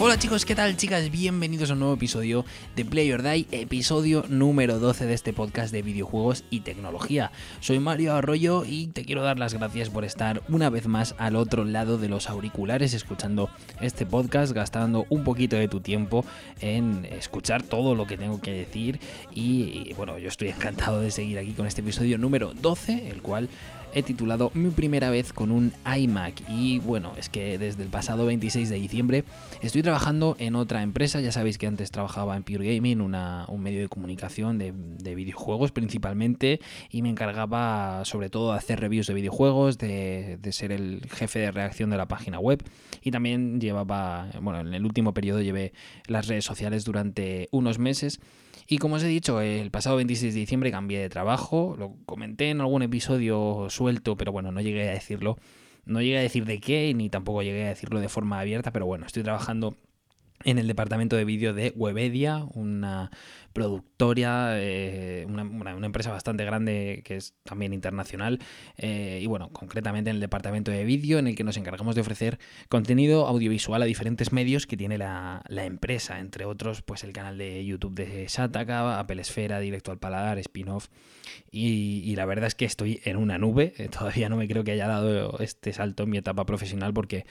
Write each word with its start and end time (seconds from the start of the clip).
Hola 0.00 0.16
chicos, 0.16 0.44
¿qué 0.44 0.54
tal 0.54 0.76
chicas? 0.76 1.10
Bienvenidos 1.10 1.70
a 1.70 1.72
un 1.72 1.80
nuevo 1.80 1.94
episodio 1.94 2.44
de 2.76 2.84
Play 2.84 3.10
or 3.10 3.24
Die, 3.24 3.48
episodio 3.50 4.24
número 4.28 4.78
12 4.78 5.06
de 5.06 5.12
este 5.12 5.32
podcast 5.32 5.72
de 5.72 5.82
videojuegos 5.82 6.44
y 6.50 6.60
tecnología. 6.60 7.32
Soy 7.58 7.80
Mario 7.80 8.14
Arroyo 8.14 8.64
y 8.64 8.86
te 8.86 9.04
quiero 9.04 9.24
dar 9.24 9.40
las 9.40 9.54
gracias 9.54 9.90
por 9.90 10.04
estar 10.04 10.44
una 10.48 10.70
vez 10.70 10.86
más 10.86 11.16
al 11.18 11.34
otro 11.34 11.64
lado 11.64 11.98
de 11.98 12.08
los 12.08 12.30
auriculares 12.30 12.94
escuchando 12.94 13.50
este 13.80 14.06
podcast, 14.06 14.52
gastando 14.52 15.04
un 15.08 15.24
poquito 15.24 15.56
de 15.56 15.66
tu 15.66 15.80
tiempo 15.80 16.24
en 16.60 17.04
escuchar 17.06 17.64
todo 17.64 17.96
lo 17.96 18.06
que 18.06 18.16
tengo 18.16 18.40
que 18.40 18.52
decir 18.52 19.00
y, 19.34 19.92
bueno, 19.94 20.16
yo 20.18 20.28
estoy 20.28 20.50
encantado 20.50 21.00
de 21.00 21.10
seguir 21.10 21.40
aquí 21.40 21.54
con 21.54 21.66
este 21.66 21.80
episodio 21.80 22.18
número 22.18 22.54
12, 22.54 23.10
el 23.10 23.20
cual 23.20 23.48
he 23.94 24.02
titulado 24.02 24.50
Mi 24.54 24.70
primera 24.70 25.10
vez 25.10 25.32
con 25.32 25.50
un 25.50 25.72
iMac. 25.84 26.42
Y 26.48 26.78
bueno, 26.80 27.12
es 27.16 27.28
que 27.28 27.58
desde 27.58 27.82
el 27.82 27.88
pasado 27.88 28.26
26 28.26 28.68
de 28.68 28.76
diciembre 28.76 29.24
estoy 29.62 29.82
trabajando 29.82 29.88
en 30.38 30.54
otra 30.54 30.82
empresa. 30.82 31.20
Ya 31.20 31.32
sabéis 31.32 31.58
que 31.58 31.66
antes 31.66 31.90
trabajaba 31.90 32.36
en 32.36 32.42
Pure 32.42 32.74
Gaming, 32.74 33.00
un 33.00 33.60
medio 33.60 33.80
de 33.80 33.88
comunicación 33.88 34.56
de, 34.58 34.72
videojuegos 35.14 35.72
principalmente. 35.72 36.60
Y 36.90 37.02
me 37.02 37.10
encargaba 37.10 38.04
sobre 38.04 38.30
todo 38.30 38.52
de 38.52 38.58
hacer 38.58 38.80
reviews 38.80 39.06
de 39.08 39.14
videojuegos, 39.14 39.76
de, 39.76 40.38
de 40.40 40.52
ser 40.52 40.72
el 40.72 41.02
jefe 41.10 41.40
de 41.40 41.50
reacción 41.50 41.90
de 41.90 41.96
la 41.96 42.06
página 42.06 42.38
web. 42.38 42.62
Y 43.02 43.10
también 43.10 43.60
llevaba, 43.60 44.30
bueno, 44.40 44.60
en 44.60 44.72
el 44.72 44.84
último 44.84 45.12
periodo 45.12 45.42
llevé 45.42 45.72
las 46.06 46.28
redes 46.28 46.44
sociales 46.44 46.84
durante 46.84 47.48
unos 47.50 47.78
meses. 47.78 48.20
Y 48.66 48.78
como 48.78 48.96
os 48.96 49.02
he 49.02 49.08
dicho, 49.08 49.40
el 49.40 49.70
pasado 49.70 49.96
26 49.96 50.32
de 50.34 50.40
diciembre 50.40 50.70
cambié 50.70 51.00
de 51.00 51.08
trabajo, 51.08 51.74
lo 51.78 51.96
comenté 52.06 52.50
en 52.50 52.60
algún 52.60 52.82
episodio 52.82 53.66
suelto, 53.68 54.16
pero 54.16 54.30
bueno, 54.30 54.52
no 54.52 54.60
llegué 54.60 54.88
a 54.88 54.92
decirlo. 54.92 55.38
No 55.86 56.02
llegué 56.02 56.18
a 56.18 56.22
decir 56.22 56.44
de 56.44 56.60
qué, 56.60 56.92
ni 56.94 57.08
tampoco 57.08 57.42
llegué 57.42 57.64
a 57.64 57.68
decirlo 57.68 57.98
de 57.98 58.10
forma 58.10 58.38
abierta, 58.38 58.72
pero 58.72 58.84
bueno, 58.84 59.06
estoy 59.06 59.22
trabajando 59.22 59.74
en 60.44 60.58
el 60.58 60.68
departamento 60.68 61.16
de 61.16 61.24
vídeo 61.24 61.52
de 61.52 61.72
Webedia, 61.74 62.44
una 62.54 63.10
productora, 63.58 64.52
eh, 64.54 65.26
una, 65.28 65.42
empresa 65.84 66.12
bastante 66.12 66.44
grande 66.44 67.02
que 67.04 67.16
es 67.16 67.34
también 67.42 67.72
internacional, 67.72 68.38
eh, 68.76 69.18
y 69.20 69.26
bueno, 69.26 69.50
concretamente 69.52 70.10
en 70.10 70.16
el 70.16 70.20
departamento 70.20 70.70
de 70.70 70.84
vídeo 70.84 71.18
en 71.18 71.26
el 71.26 71.34
que 71.34 71.42
nos 71.42 71.56
encargamos 71.56 71.96
de 71.96 72.02
ofrecer 72.02 72.38
contenido 72.68 73.26
audiovisual 73.26 73.82
a 73.82 73.84
diferentes 73.84 74.32
medios 74.32 74.68
que 74.68 74.76
tiene 74.76 74.96
la, 74.96 75.42
empresa, 75.48 76.20
entre 76.20 76.44
otros 76.44 76.82
pues 76.82 77.02
el 77.02 77.12
canal 77.12 77.36
de 77.36 77.64
YouTube 77.64 77.94
de 77.94 78.26
Shataka, 78.28 79.00
Apple 79.00 79.20
Esfera, 79.20 79.58
Directo 79.58 79.90
al 79.90 79.98
Paladar, 79.98 80.38
Spin-off, 80.38 80.88
y, 81.50 82.14
la 82.14 82.26
verdad 82.26 82.46
es 82.46 82.54
que 82.54 82.64
estoy 82.64 83.00
en 83.04 83.16
una 83.16 83.38
nube, 83.38 83.74
eh, 83.78 83.88
todavía 83.88 84.28
no 84.28 84.36
me 84.36 84.46
creo 84.46 84.62
que 84.62 84.72
haya 84.72 84.86
dado 84.86 85.38
este 85.40 85.72
salto 85.72 86.04
en 86.04 86.10
mi 86.10 86.18
etapa 86.18 86.46
profesional 86.46 86.92
porque 86.94 87.26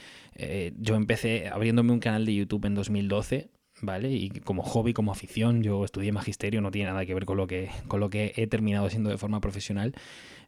yo 0.78 0.94
empecé 0.94 1.48
abriéndome 1.48 1.92
un 1.92 1.98
canal 1.98 2.24
de 2.24 2.32
YouTube 2.32 2.64
en 2.66 2.74
2012, 3.06 3.50
¿vale? 3.82 4.10
Y 4.10 4.30
como 4.30 4.62
hobby, 4.62 4.92
como 4.92 5.12
afición, 5.12 5.62
yo 5.62 5.84
estudié 5.84 6.12
magisterio, 6.12 6.60
no 6.60 6.70
tiene 6.70 6.90
nada 6.90 7.06
que 7.06 7.14
ver 7.14 7.24
con 7.24 7.36
lo 7.36 7.46
que, 7.46 7.70
con 7.86 8.00
lo 8.00 8.10
que 8.10 8.32
he 8.36 8.46
terminado 8.46 8.90
siendo 8.90 9.10
de 9.10 9.18
forma 9.18 9.40
profesional, 9.40 9.94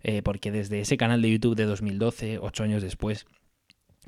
eh, 0.03 0.23
porque 0.23 0.51
desde 0.51 0.81
ese 0.81 0.97
canal 0.97 1.23
de 1.23 1.31
YouTube 1.31 1.57
de 1.57 1.65
2012, 1.65 2.39
ocho 2.39 2.65
años 2.65 2.83
después, 2.83 3.27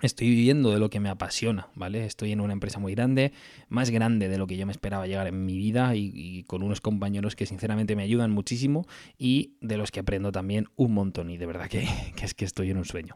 estoy 0.00 0.28
viviendo 0.30 0.72
de 0.72 0.78
lo 0.78 0.90
que 0.90 1.00
me 1.00 1.08
apasiona, 1.08 1.68
¿vale? 1.74 2.04
Estoy 2.06 2.32
en 2.32 2.40
una 2.40 2.52
empresa 2.52 2.78
muy 2.78 2.94
grande, 2.94 3.32
más 3.68 3.90
grande 3.90 4.28
de 4.28 4.38
lo 4.38 4.46
que 4.46 4.56
yo 4.56 4.66
me 4.66 4.72
esperaba 4.72 5.06
llegar 5.06 5.26
en 5.26 5.44
mi 5.44 5.56
vida 5.56 5.94
y, 5.94 6.44
con 6.44 6.62
unos 6.62 6.80
compañeros 6.80 7.36
que 7.36 7.46
sinceramente 7.46 7.94
me 7.94 8.02
ayudan 8.02 8.30
muchísimo 8.30 8.86
y 9.18 9.52
de 9.60 9.76
los 9.76 9.90
que 9.90 10.00
aprendo 10.00 10.32
también 10.32 10.68
un 10.76 10.94
montón 10.94 11.30
y 11.30 11.36
de 11.36 11.46
verdad 11.46 11.68
que, 11.70 11.86
es 12.22 12.34
que 12.34 12.44
estoy 12.44 12.70
en 12.70 12.78
un 12.78 12.84
sueño. 12.84 13.14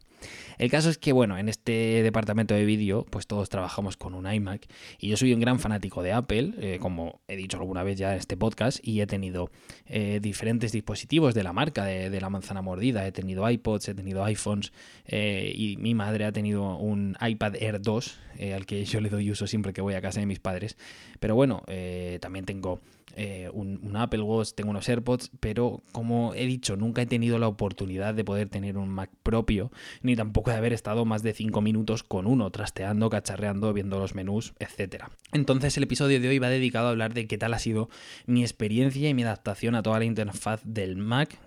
El 0.58 0.70
caso 0.70 0.90
es 0.90 0.98
que, 0.98 1.12
bueno, 1.12 1.38
en 1.38 1.48
este 1.48 2.02
departamento 2.02 2.54
de 2.54 2.64
vídeo 2.64 3.04
pues 3.10 3.26
todos 3.26 3.48
trabajamos 3.48 3.96
con 3.96 4.14
un 4.14 4.30
iMac 4.30 4.66
y 4.98 5.08
yo 5.08 5.16
soy 5.16 5.32
un 5.32 5.40
gran 5.40 5.58
fanático 5.58 6.02
de 6.02 6.12
Apple, 6.12 6.54
eh, 6.58 6.78
como 6.80 7.20
he 7.26 7.36
dicho 7.36 7.58
alguna 7.58 7.82
vez 7.82 7.98
ya 7.98 8.12
en 8.12 8.18
este 8.18 8.36
podcast 8.36 8.78
y 8.86 9.00
he 9.00 9.06
tenido 9.06 9.50
eh, 9.86 10.20
diferentes 10.22 10.72
dispositivos 10.72 11.34
de 11.34 11.42
la 11.42 11.52
marca 11.52 11.84
de, 11.84 12.20
la 12.20 12.30
manzana 12.30 12.62
mordida, 12.62 13.06
he 13.06 13.12
tenido 13.12 13.48
iPods, 13.48 13.88
he 13.88 13.94
tenido 13.94 14.24
iPhones 14.24 14.72
eh, 15.04 15.52
y 15.54 15.76
mi 15.76 15.94
madre 15.94 16.24
ha 16.24 16.32
tenido 16.32 16.65
un 16.74 17.16
iPad 17.20 17.54
Air 17.56 17.80
2, 17.80 18.18
eh, 18.38 18.54
al 18.54 18.66
que 18.66 18.84
yo 18.84 19.00
le 19.00 19.08
doy 19.08 19.30
uso 19.30 19.46
siempre 19.46 19.72
que 19.72 19.80
voy 19.80 19.94
a 19.94 20.00
casa 20.00 20.20
de 20.20 20.26
mis 20.26 20.40
padres. 20.40 20.76
Pero 21.20 21.34
bueno, 21.34 21.62
eh, 21.68 22.18
también 22.20 22.44
tengo 22.44 22.80
eh, 23.14 23.48
un, 23.52 23.96
Apple 23.96 24.20
Watch, 24.20 24.50
tengo 24.54 24.70
unos 24.70 24.88
AirPods, 24.88 25.30
pero 25.40 25.82
como 25.92 26.34
he 26.34 26.44
dicho, 26.46 26.76
nunca 26.76 27.02
he 27.02 27.06
tenido 27.06 27.38
la 27.38 27.48
oportunidad 27.48 28.14
de 28.14 28.24
poder 28.24 28.48
tener 28.48 28.76
un 28.76 28.90
Mac 28.90 29.10
propio, 29.22 29.70
ni 30.02 30.16
tampoco 30.16 30.50
de 30.50 30.56
haber 30.56 30.72
estado 30.72 31.04
más 31.04 31.22
de 31.22 31.32
5 31.32 31.60
minutos 31.62 32.02
con 32.02 32.26
uno, 32.26 32.50
trasteando, 32.50 33.08
cacharreando, 33.08 33.72
viendo 33.72 33.98
los 33.98 34.14
menús, 34.14 34.52
etc. 34.58 35.04
Entonces 35.32 35.76
el 35.76 35.84
episodio 35.84 36.20
de 36.20 36.28
hoy 36.28 36.38
va 36.38 36.50
dedicado 36.50 36.88
a 36.88 36.90
hablar 36.90 37.14
de 37.14 37.26
qué 37.26 37.38
tal 37.38 37.54
ha 37.54 37.58
sido 37.58 37.88
mi 38.26 38.42
experiencia 38.42 39.08
y 39.08 39.14
mi 39.14 39.22
adaptación 39.22 39.76
a 39.76 39.82
toda 39.82 39.98
la 39.98 40.04
interfaz 40.04 40.60
del 40.64 40.96
Mac 40.96 41.38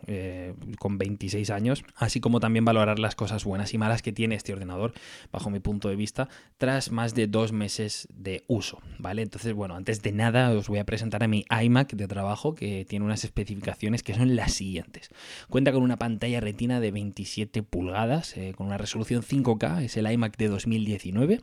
con 0.79 0.97
26 0.97 1.49
años, 1.51 1.83
así 1.95 2.19
como 2.19 2.39
también 2.39 2.65
valorar 2.65 2.97
las 2.97 3.15
cosas 3.15 3.43
buenas 3.43 3.73
y 3.73 3.77
malas 3.77 4.01
que 4.01 4.11
tiene 4.11 4.35
este 4.35 4.53
ordenador, 4.53 4.93
bajo 5.31 5.49
mi 5.49 5.59
punto 5.59 5.89
de 5.89 5.95
vista, 5.95 6.29
tras 6.57 6.91
más 6.91 7.13
de 7.13 7.27
dos 7.27 7.51
meses 7.51 8.07
de 8.13 8.43
uso, 8.47 8.81
¿vale? 8.97 9.21
Entonces, 9.21 9.53
bueno, 9.53 9.75
antes 9.75 10.01
de 10.01 10.11
nada 10.11 10.51
os 10.51 10.67
voy 10.67 10.79
a 10.79 10.85
presentar 10.85 11.23
a 11.23 11.27
mi 11.27 11.45
iMac 11.49 11.93
de 11.93 12.07
trabajo 12.07 12.55
que 12.55 12.85
tiene 12.85 13.05
unas 13.05 13.23
especificaciones 13.23 14.03
que 14.03 14.13
son 14.13 14.35
las 14.35 14.53
siguientes. 14.53 15.09
Cuenta 15.49 15.71
con 15.71 15.83
una 15.83 15.97
pantalla 15.97 16.39
retina 16.39 16.79
de 16.79 16.91
27 16.91 17.63
pulgadas, 17.63 18.37
eh, 18.37 18.53
con 18.55 18.67
una 18.67 18.77
resolución 18.77 19.23
5K, 19.23 19.83
es 19.83 19.97
el 19.97 20.11
iMac 20.11 20.37
de 20.37 20.47
2019. 20.47 21.41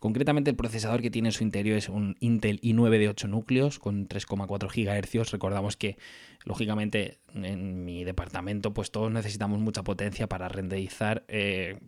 Concretamente 0.00 0.50
el 0.50 0.56
procesador 0.56 1.02
que 1.02 1.10
tiene 1.10 1.28
en 1.28 1.32
su 1.32 1.44
interior 1.44 1.76
es 1.76 1.88
un 1.88 2.16
Intel 2.20 2.60
i9 2.60 2.98
de 2.98 3.08
8 3.08 3.28
núcleos 3.28 3.78
con 3.78 4.08
3,4 4.08 4.68
GHz. 4.68 5.32
Recordamos 5.32 5.76
que, 5.76 5.96
lógicamente, 6.44 7.18
en 7.34 7.84
mi 7.84 8.04
departamento, 8.04 8.72
pues 8.72 8.90
todos 8.90 9.10
necesitamos 9.10 9.58
mucha 9.58 9.82
potencia 9.82 10.28
para 10.28 10.48
renderizar. 10.48 11.24
Eh, 11.28 11.78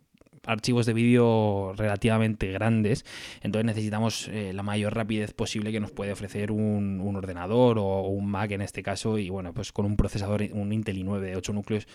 archivos 0.45 0.85
de 0.85 0.93
vídeo 0.93 1.73
relativamente 1.75 2.51
grandes, 2.51 3.05
entonces 3.41 3.65
necesitamos 3.65 4.27
eh, 4.29 4.53
la 4.53 4.63
mayor 4.63 4.95
rapidez 4.95 5.33
posible 5.33 5.71
que 5.71 5.79
nos 5.79 5.91
puede 5.91 6.11
ofrecer 6.11 6.51
un, 6.51 7.01
ordenador 7.15 7.77
o, 7.79 8.01
un 8.07 8.29
Mac 8.29 8.51
en 8.51 8.61
este 8.61 8.83
caso, 8.83 9.17
y 9.17 9.29
bueno, 9.29 9.53
pues 9.53 9.71
con 9.71 9.85
un 9.85 9.97
procesador, 9.97 10.43
un 10.53 10.71
Intel 10.73 10.97
i9 10.97 11.19
de 11.19 11.35
8 11.35 11.53
núcleos, 11.53 11.87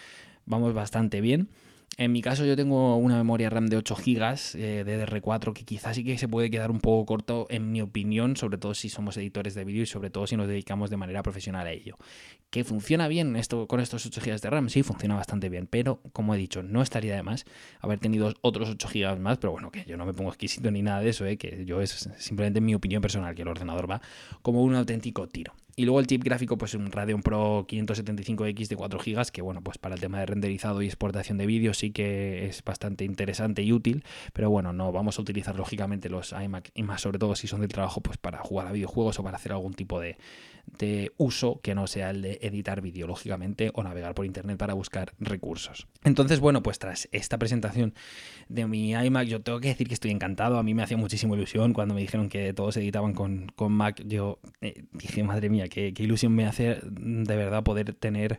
vamos 0.45 0.75
bastante 0.75 1.21
bien. 1.21 1.49
En 1.99 2.13
mi 2.13 2.21
caso 2.21 2.45
yo 2.45 2.57
tengo 2.57 2.97
una 2.97 3.17
memoria 3.17 3.49
RAM 3.49 3.69
de 3.69 3.79
8 3.79 3.97
GB 3.97 4.37
eh, 4.57 4.85
de 4.85 5.07
DR4 5.07 5.55
que 5.55 5.65
quizás 5.65 5.97
sí 5.97 6.05
que 6.05 6.19
se 6.19 6.29
puede 6.29 6.51
quedar 6.51 6.71
un 6.71 6.79
poco 6.79 7.07
corto 7.07 7.47
en 7.49 7.73
mi 7.73 7.81
opinión, 7.81 8.37
sobre 8.37 8.59
todo 8.59 8.75
si 8.75 8.91
somos 8.91 9.17
editores 9.17 9.55
de 9.55 9.65
vídeo 9.65 9.83
y 9.83 9.87
sobre 9.87 10.11
todo 10.11 10.27
si 10.27 10.37
nos 10.37 10.47
dedicamos 10.47 10.91
de 10.91 10.99
manera 10.99 11.23
profesional 11.23 11.67
a 11.67 11.73
ello. 11.73 11.97
¿Que 12.51 12.65
funciona 12.65 13.09
bien 13.09 13.35
esto 13.37 13.67
con 13.67 13.81
estos 13.81 14.05
8 14.05 14.21
GB 14.21 14.41
de 14.41 14.51
RAM? 14.51 14.69
Sí, 14.69 14.83
funciona 14.83 15.15
bastante 15.15 15.49
bien, 15.49 15.67
pero 15.69 16.03
como 16.13 16.35
he 16.35 16.39
dicho, 16.39 16.63
no 16.63 16.83
estaría 16.83 17.17
de 17.17 17.23
más 17.23 17.47
haber 17.81 17.99
tenido 17.99 18.35
otros 18.43 18.69
8 18.69 18.89
GB 18.93 19.19
más, 19.19 19.39
pero 19.39 19.53
bueno, 19.53 19.71
que 19.71 19.87
yo 19.87 19.97
no 19.97 20.05
me 20.05 20.13
pongo 20.13 20.29
exquisito 20.29 20.71
ni 20.71 20.83
nada 20.83 21.01
de 21.01 21.09
eso, 21.09 21.25
eh, 21.25 21.39
que 21.39 21.65
yo 21.65 21.81
es 21.81 22.11
simplemente 22.19 22.61
mi 22.61 22.75
opinión 22.75 23.01
personal, 23.01 23.35
que 23.35 23.41
el 23.41 23.49
ordenador 23.49 23.91
va 23.91 24.03
como 24.43 24.63
un 24.63 24.75
auténtico 24.75 25.29
tiro. 25.29 25.55
Y 25.79 25.85
luego 25.85 26.01
el 26.01 26.07
chip 26.07 26.25
gráfico, 26.25 26.57
pues 26.57 26.73
un 26.73 26.91
Radeon 26.91 27.21
Pro 27.21 27.67
575X 27.67 28.69
de 28.69 28.77
4 28.77 28.99
GB, 28.99 29.31
que 29.31 29.43
bueno, 29.43 29.61
pues 29.61 29.77
para 29.77 29.95
el 29.95 30.01
tema 30.01 30.19
de 30.21 30.25
renderizado 30.25 30.81
y 30.81 30.87
exportación 30.87 31.37
de 31.37 31.45
vídeo 31.45 31.75
sí 31.75 31.91
que 31.91 32.47
es 32.47 32.65
bastante 32.65 33.05
interesante 33.05 33.61
y 33.63 33.75
útil, 33.75 34.03
pero 34.33 34.49
bueno, 34.49 34.73
no 34.73 34.91
vamos 34.91 35.19
a 35.19 35.23
utilizar 35.23 35.55
lógicamente 35.55 36.09
los 36.09 36.33
iMac 36.33 36.71
y 36.75 36.83
más 36.83 37.03
sobre 37.03 37.19
todo 37.19 37.37
si 37.37 37.47
son 37.47 37.61
del 37.61 37.69
trabajo, 37.69 38.01
pues 38.01 38.17
para 38.17 38.39
jugar 38.39 38.69
a 38.69 38.73
videojuegos 38.73 39.19
o 39.19 39.23
para 39.23 39.37
hacer 39.37 39.53
algún 39.53 39.75
tipo 39.75 40.01
de, 40.01 40.17
de 40.79 41.13
uso 41.17 41.61
que 41.63 41.75
no 41.75 41.87
sea 41.87 42.11
el 42.11 42.23
de 42.23 42.39
editar 42.43 42.81
vídeo, 42.81 43.07
lógicamente, 43.07 43.71
o 43.75 43.83
navegar 43.83 44.15
por 44.15 44.27
internet 44.27 44.59
para 44.59 44.75
buscar 44.75 45.15
recursos. 45.19 45.87
Entonces, 46.05 46.41
bueno, 46.41 46.63
pues 46.63 46.79
tras 46.79 47.09
esta 47.13 47.39
presentación 47.39 47.95
de 48.49 48.67
mi 48.67 48.93
iMac, 48.93 49.27
yo 49.27 49.41
tengo 49.41 49.61
que 49.61 49.69
decir 49.69 49.89
que 49.89 49.95
estoy 49.95 50.11
encantado. 50.11 50.59
A 50.59 50.63
mí 50.63 50.75
me 50.75 50.83
hacía 50.83 50.97
muchísima 50.97 51.35
ilusión 51.37 51.73
cuando 51.73 51.95
me 51.95 52.01
dijeron 52.01 52.29
que 52.29 52.53
todos 52.53 52.77
editaban 52.77 53.15
con, 53.15 53.53
Mac. 53.71 54.03
Yo 54.07 54.39
eh, 54.61 54.85
dije, 54.93 55.23
madre 55.23 55.49
mía, 55.49 55.66
qué, 55.69 55.93
ilusión 55.99 56.35
me 56.35 56.47
hace 56.47 56.79
de 56.83 57.37
verdad 57.37 57.63
poder 57.63 57.95
tener 57.95 58.39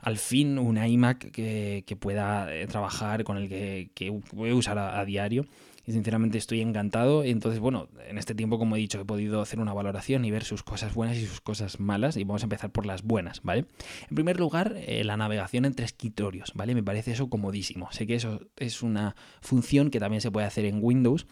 al 0.00 0.18
fin 0.18 0.58
un 0.58 0.82
iMac 0.82 1.30
que, 1.30 1.96
pueda 1.98 2.54
eh, 2.54 2.66
trabajar, 2.66 3.24
con 3.24 3.36
el 3.36 3.48
que, 3.48 4.22
voy 4.32 4.50
a 4.50 4.54
usar 4.54 4.78
a 4.78 5.04
diario 5.04 5.46
y 5.86 5.92
sinceramente 5.92 6.38
estoy 6.38 6.60
encantado. 6.60 7.24
Entonces, 7.24 7.60
bueno, 7.60 7.88
en 8.08 8.18
este 8.18 8.34
tiempo, 8.34 8.58
como 8.58 8.76
he 8.76 8.78
dicho, 8.78 9.00
he 9.00 9.04
podido 9.04 9.40
hacer 9.40 9.60
una 9.60 9.72
valoración 9.72 10.24
y 10.24 10.30
ver 10.30 10.44
sus 10.44 10.62
cosas 10.62 10.94
buenas 10.94 11.16
y 11.16 11.26
sus 11.26 11.40
cosas 11.40 11.80
malas 11.80 12.16
y 12.16 12.24
vamos 12.24 12.42
a 12.42 12.46
empezar 12.46 12.70
por 12.70 12.86
las 12.86 13.02
buenas, 13.02 13.42
¿vale? 13.42 13.66
En 14.08 14.14
primer 14.14 14.38
lugar, 14.38 14.74
eh, 14.76 15.04
la 15.04 15.16
navegación 15.16 15.64
entre 15.64 15.84
escritorios, 15.84 16.52
¿vale? 16.54 16.74
Me 16.74 16.82
parece 16.82 17.12
eso 17.12 17.28
comodísimo. 17.28 17.88
Sé 17.92 18.06
que 18.06 18.14
eso 18.14 18.40
es 18.56 18.82
una 18.82 19.14
función 19.40 19.90
que 19.90 20.00
también 20.00 20.20
se 20.20 20.30
puede 20.30 20.46
hacer 20.46 20.64
en 20.64 20.78
Windows, 20.82 21.26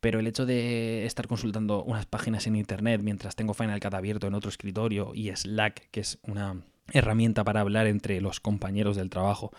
pero 0.00 0.20
el 0.20 0.26
hecho 0.26 0.46
de 0.46 1.04
estar 1.04 1.26
consultando 1.28 1.84
unas 1.84 2.06
páginas 2.06 2.46
en 2.46 2.56
Internet 2.56 3.02
mientras 3.02 3.36
tengo 3.36 3.54
Final 3.54 3.80
Cut 3.80 3.94
abierto 3.94 4.26
en 4.26 4.34
otro 4.34 4.48
escritorio 4.48 5.12
y 5.14 5.34
Slack, 5.34 5.90
que 5.90 6.00
es 6.00 6.18
una 6.22 6.62
herramienta 6.92 7.44
para 7.44 7.60
hablar 7.60 7.86
entre 7.86 8.20
los 8.20 8.40
compañeros 8.40 8.96
del 8.96 9.10
trabajo 9.10 9.52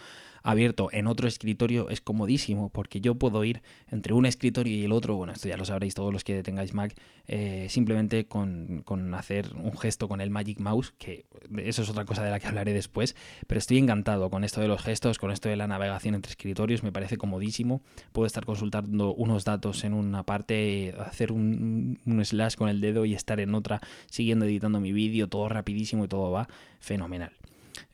abierto 0.44 0.90
en 0.92 1.08
otro 1.08 1.28
escritorio 1.28 1.90
es 1.90 2.02
comodísimo 2.02 2.70
porque 2.70 3.02
yo 3.02 3.16
puedo 3.16 3.44
ir 3.44 3.62
entre 3.90 4.14
un 4.14 4.26
escritorio 4.26 4.76
y 4.76 4.86
el 4.86 4.92
otro, 4.92 5.16
bueno, 5.16 5.34
esto 5.34 5.48
ya 5.48 5.58
lo 5.58 5.66
sabréis 5.66 5.96
todos 5.96 6.14
los 6.14 6.24
que 6.24 6.42
tengáis 6.44 6.74
Mac, 6.74 6.96
eh, 7.28 7.68
simplemente 7.70 8.26
con, 8.26 8.82
con, 8.86 9.14
hacer 9.14 9.52
un 9.56 9.78
gesto 9.78 10.08
con 10.08 10.22
el 10.22 10.30
Magic 10.30 10.60
Mouse, 10.60 10.94
que 10.98 11.26
eso 11.58 11.82
es 11.84 11.90
otra 11.90 12.06
cosa 12.06 12.24
de 12.24 12.32
la 12.32 12.40
que 12.40 12.48
hablaré 12.48 12.74
después, 12.74 13.16
pero 13.48 13.60
estoy 13.60 13.78
encantado 13.78 14.30
con 14.30 14.44
esto 14.44 14.62
de 14.62 14.68
los 14.68 14.82
gestos, 14.82 15.18
con 15.18 15.32
esto 15.32 15.50
de 15.50 15.56
la 15.56 15.68
navegación 15.68 16.16
entre 16.16 16.32
escritorios, 16.32 16.84
me 16.84 16.92
parece 16.92 17.18
comodísimo, 17.18 17.82
puedo 18.12 18.26
estar 18.26 18.46
consultando 18.46 19.14
unos 19.14 19.46
datos 19.46 19.84
en 19.84 19.94
una 19.94 20.24
parte, 20.24 20.94
hacer 21.00 21.32
un, 21.32 22.00
un 22.06 22.26
slash 22.26 22.56
con 22.56 22.70
el 22.70 22.82
dedo 22.82 23.06
y 23.06 23.14
estar 23.14 23.40
en 23.40 23.54
otra 23.56 23.82
siguiendo 24.10 24.46
editando 24.46 24.80
mi 24.80 24.92
vídeo, 24.92 25.28
todo 25.28 25.50
rapidísimo 25.50 26.06
y 26.06 26.08
todo 26.08 26.32
va 26.32 26.48
fenomenal. 26.80 27.39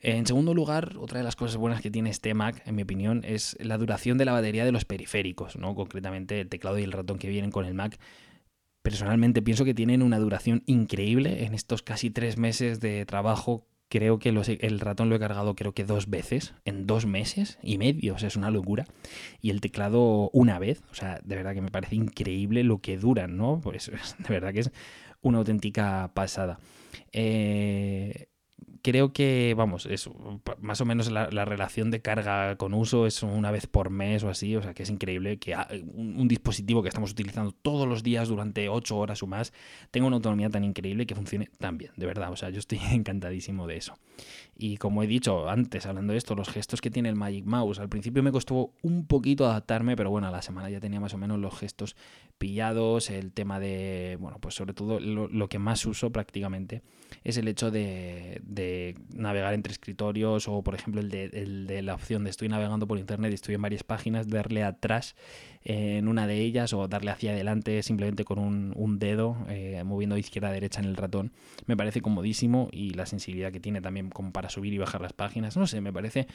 En 0.01 0.25
segundo 0.25 0.53
lugar, 0.53 0.97
otra 0.99 1.19
de 1.19 1.23
las 1.23 1.35
cosas 1.35 1.57
buenas 1.57 1.81
que 1.81 1.91
tiene 1.91 2.09
este 2.09 2.33
Mac, 2.33 2.61
en 2.65 2.75
mi 2.75 2.83
opinión, 2.83 3.23
es 3.25 3.57
la 3.59 3.77
duración 3.77 4.17
de 4.17 4.25
la 4.25 4.33
batería 4.33 4.65
de 4.65 4.71
los 4.71 4.85
periféricos, 4.85 5.57
¿no? 5.57 5.75
Concretamente 5.75 6.39
el 6.39 6.49
teclado 6.49 6.77
y 6.77 6.83
el 6.83 6.91
ratón 6.91 7.17
que 7.17 7.29
vienen 7.29 7.51
con 7.51 7.65
el 7.65 7.73
Mac. 7.73 7.99
Personalmente 8.81 9.41
pienso 9.41 9.65
que 9.65 9.73
tienen 9.73 10.03
una 10.03 10.19
duración 10.19 10.61
increíble 10.67 11.45
en 11.45 11.55
estos 11.55 11.81
casi 11.81 12.11
tres 12.11 12.37
meses 12.37 12.79
de 12.79 13.05
trabajo. 13.05 13.65
Creo 13.89 14.19
que 14.19 14.29
el 14.29 14.79
ratón 14.79 15.09
lo 15.09 15.15
he 15.15 15.19
cargado 15.19 15.55
creo 15.55 15.73
que 15.73 15.85
dos 15.85 16.09
veces, 16.09 16.53
en 16.65 16.85
dos 16.85 17.05
meses 17.05 17.57
y 17.63 17.77
medio, 17.77 18.15
o 18.15 18.17
sea, 18.19 18.27
es 18.27 18.35
una 18.35 18.51
locura. 18.51 18.85
Y 19.41 19.49
el 19.49 19.61
teclado 19.61 20.29
una 20.33 20.59
vez, 20.59 20.83
o 20.91 20.95
sea, 20.95 21.19
de 21.23 21.35
verdad 21.35 21.53
que 21.53 21.61
me 21.61 21.71
parece 21.71 21.95
increíble 21.95 22.63
lo 22.63 22.79
que 22.79 22.97
duran, 22.97 23.37
¿no? 23.37 23.59
Pues 23.63 23.89
de 24.19 24.29
verdad 24.29 24.53
que 24.53 24.59
es 24.61 24.71
una 25.21 25.39
auténtica 25.39 26.11
pasada. 26.13 26.59
Eh, 27.11 28.27
creo 28.85 29.13
que, 29.13 29.55
vamos, 29.57 29.87
es 29.87 30.07
más 30.59 30.79
o 30.79 30.85
menos 30.85 31.09
la, 31.09 31.27
relación 31.43 31.89
de 31.89 32.03
carga 32.03 32.55
con 32.55 32.75
uso 32.75 33.07
es 33.07 33.23
una 33.23 33.49
vez 33.49 33.65
por 33.65 33.89
mes 33.89 34.23
o 34.23 34.29
así, 34.29 34.55
o 34.55 34.61
sea 34.61 34.75
que 34.75 34.83
es 34.83 34.91
increíble 34.91 35.39
que 35.39 35.55
un, 35.95 36.27
dispositivo 36.27 36.83
que 36.83 36.89
estamos 36.89 37.11
utilizando 37.11 37.51
todos 37.51 37.87
los 37.87 38.03
días 38.03 38.27
durante 38.27 38.69
8 38.69 38.95
horas 38.95 39.23
o 39.23 39.27
más 39.27 39.53
tenga 39.89 40.05
una 40.05 40.17
autonomía 40.17 40.51
tan 40.51 40.63
increíble 40.63 41.07
que 41.07 41.15
funcione 41.15 41.49
tan 41.57 41.79
bien, 41.79 41.93
de 41.97 42.05
verdad, 42.05 42.31
o 42.31 42.35
sea, 42.35 42.51
yo 42.51 42.59
estoy 42.59 42.79
encantadísimo 42.91 43.65
de 43.65 43.77
eso. 43.77 43.97
Y 44.55 44.77
como 44.77 45.01
he 45.01 45.07
dicho 45.07 45.49
antes, 45.49 45.87
hablando 45.87 46.13
de 46.13 46.19
esto, 46.19 46.35
los 46.35 46.49
gestos 46.49 46.79
que 46.79 46.91
tiene 46.91 47.09
el 47.09 47.15
Magic 47.15 47.43
Mouse, 47.45 47.79
al 47.79 47.89
principio 47.89 48.21
me 48.21 48.31
costó 48.31 48.71
un 48.83 49.07
poquito 49.07 49.47
adaptarme, 49.47 49.95
pero 49.95 50.11
bueno, 50.11 50.27
a 50.27 50.31
la 50.31 50.43
semana 50.43 50.69
ya 50.69 50.79
tenía 50.79 50.99
más 50.99 51.15
o 51.15 51.17
menos 51.17 51.39
los 51.39 51.57
gestos 51.57 51.95
pillados, 52.37 53.09
el 53.09 53.33
tema 53.33 53.59
de, 53.59 54.17
bueno, 54.19 54.37
pues 54.39 54.53
sobre 54.53 54.75
todo 54.75 54.99
lo, 54.99 55.49
que 55.49 55.57
más 55.57 55.85
uso 55.87 56.11
prácticamente 56.11 56.83
es 57.23 57.37
el 57.37 57.47
hecho 57.47 57.71
de 57.71 58.41
navegar 59.13 59.53
entre 59.53 59.71
escritorios 59.71 60.47
o 60.47 60.63
por 60.63 60.75
ejemplo 60.75 61.01
el 61.01 61.09
de, 61.09 61.81
la 61.81 61.93
opción 61.93 62.23
de 62.23 62.29
estoy 62.29 62.49
navegando 62.49 62.87
por 62.87 62.97
internet 62.97 63.31
y 63.31 63.35
estoy 63.35 63.55
en 63.55 63.61
varias 63.61 63.83
páginas, 63.83 64.27
darle 64.27 64.63
atrás 64.63 65.15
en 65.63 66.07
una 66.07 66.27
de 66.27 66.41
ellas 66.41 66.73
o 66.73 66.87
darle 66.87 67.11
hacia 67.11 67.31
adelante 67.31 67.81
simplemente 67.81 68.23
con 68.23 68.39
un, 68.39 68.99
dedo 68.99 69.35
eh, 69.49 69.81
moviendo 69.83 70.17
izquierda 70.17 70.49
a 70.49 70.51
derecha 70.51 70.79
en 70.79 70.85
el 70.85 70.95
ratón 70.95 71.31
me 71.65 71.75
parece 71.75 72.01
comodísimo 72.01 72.69
y 72.71 72.91
la 72.91 73.05
sensibilidad 73.05 73.51
que 73.51 73.59
tiene 73.59 73.81
también 73.81 74.09
como 74.09 74.31
para 74.31 74.49
subir 74.49 74.73
y 74.73 74.77
bajar 74.77 75.01
las 75.01 75.13
páginas 75.13 75.57
no 75.57 75.65
sé 75.65 75.81
me 75.81 75.91
parece 75.91 76.27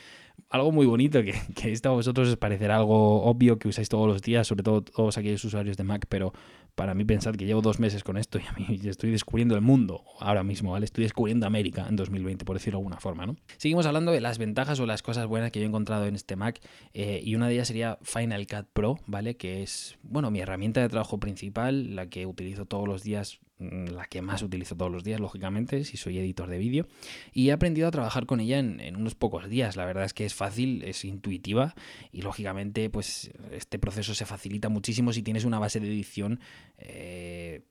algo 0.50 0.72
muy 0.72 0.86
bonito 0.86 1.22
que, 1.22 1.34
que 1.54 1.70
esto 1.70 1.90
a 1.90 1.92
vosotros 1.92 2.28
os 2.28 2.36
parecerá 2.36 2.76
algo 2.76 3.22
obvio 3.22 3.58
que 3.58 3.68
usáis 3.68 3.88
todos 3.88 4.08
los 4.08 4.20
días 4.20 4.46
sobre 4.46 4.64
todo 4.64 4.82
todos 4.82 5.16
aquellos 5.16 5.44
usuarios 5.44 5.76
de 5.76 5.84
Mac 5.84 6.06
pero 6.08 6.32
para 6.74 6.94
mí 6.94 7.04
pensad 7.04 7.34
que 7.34 7.44
llevo 7.44 7.60
dos 7.60 7.78
meses 7.78 8.02
con 8.02 8.16
esto 8.16 8.38
y 8.38 8.42
a 8.42 8.52
mí 8.52 8.80
estoy 8.84 9.10
descubriendo 9.10 9.54
el 9.54 9.60
mundo 9.60 10.02
ahora 10.18 10.42
mismo, 10.42 10.72
¿vale? 10.72 10.84
Estoy 10.84 11.04
descubriendo 11.04 11.46
América 11.46 11.86
en 11.88 11.96
2020, 11.96 12.29
por 12.36 12.56
decirlo 12.56 12.78
de 12.78 12.82
alguna 12.82 13.00
forma, 13.00 13.26
¿no? 13.26 13.36
Seguimos 13.56 13.86
hablando 13.86 14.12
de 14.12 14.20
las 14.20 14.38
ventajas 14.38 14.80
o 14.80 14.86
las 14.86 15.02
cosas 15.02 15.26
buenas 15.26 15.50
que 15.50 15.60
yo 15.60 15.64
he 15.64 15.68
encontrado 15.68 16.06
en 16.06 16.14
este 16.14 16.36
Mac 16.36 16.60
eh, 16.94 17.20
y 17.22 17.34
una 17.34 17.48
de 17.48 17.54
ellas 17.54 17.68
sería 17.68 17.98
Final 18.02 18.46
Cut 18.46 18.66
Pro, 18.72 18.98
¿vale? 19.06 19.36
Que 19.36 19.62
es, 19.62 19.98
bueno, 20.02 20.30
mi 20.30 20.40
herramienta 20.40 20.80
de 20.80 20.88
trabajo 20.88 21.18
principal, 21.18 21.94
la 21.94 22.08
que 22.08 22.26
utilizo 22.26 22.66
todos 22.66 22.86
los 22.86 23.02
días 23.02 23.40
mm, 23.58 23.86
la 23.88 24.06
que 24.06 24.22
más 24.22 24.42
utilizo 24.42 24.76
todos 24.76 24.90
los 24.90 25.04
días, 25.04 25.20
lógicamente, 25.20 25.84
si 25.84 25.96
soy 25.96 26.18
editor 26.18 26.48
de 26.48 26.58
vídeo, 26.58 26.86
y 27.32 27.48
he 27.48 27.52
aprendido 27.52 27.88
a 27.88 27.90
trabajar 27.90 28.26
con 28.26 28.40
ella 28.40 28.58
en, 28.58 28.96
unos 28.96 29.14
pocos 29.14 29.48
días. 29.48 29.76
La 29.76 29.84
verdad 29.84 30.04
es 30.04 30.14
que 30.14 30.24
es 30.24 30.34
fácil, 30.34 30.82
es 30.84 31.04
intuitiva 31.04 31.74
y 32.12 32.22
lógicamente, 32.22 32.90
pues 32.90 33.30
este 33.52 33.78
proceso 33.78 34.14
se 34.14 34.26
facilita 34.26 34.68
muchísimo 34.68 35.12
si 35.12 35.22
tienes 35.22 35.44
una 35.44 35.58
base 35.58 35.80
de 35.80 35.88
edición 35.88 36.40
eh, 36.78 37.62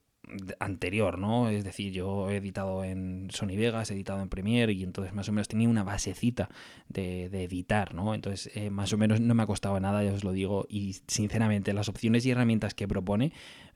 anterior, 0.59 1.17
¿no? 1.17 1.49
Es 1.49 1.63
decir, 1.63 1.91
yo 1.91 2.29
he 2.29 2.37
editado 2.37 2.83
en 2.83 3.29
Sony 3.31 3.55
Vegas, 3.57 3.91
he 3.91 3.93
editado 3.93 4.21
en 4.21 4.29
Premiere 4.29 4.73
y 4.73 4.83
entonces 4.83 5.13
más 5.13 5.29
o 5.29 5.31
menos 5.31 5.47
tenía 5.47 5.69
una 5.69 5.83
basecita 5.83 6.49
de, 6.87 7.25
editar, 7.25 7.93
¿no? 7.93 8.13
Entonces 8.13 8.51
eh, 8.55 8.69
más 8.69 8.93
o 8.93 8.97
menos 8.97 9.19
no 9.19 9.33
me 9.33 9.43
ha 9.43 9.47
costado 9.47 9.79
nada, 9.79 10.03
ya 10.03 10.13
os 10.13 10.23
lo 10.23 10.31
digo, 10.31 10.65
y 10.69 10.97
sinceramente 11.07 11.73
las 11.73 11.89
opciones 11.89 12.25
y 12.25 12.31
herramientas 12.31 12.73
que 12.73 12.87
propone 12.87 13.33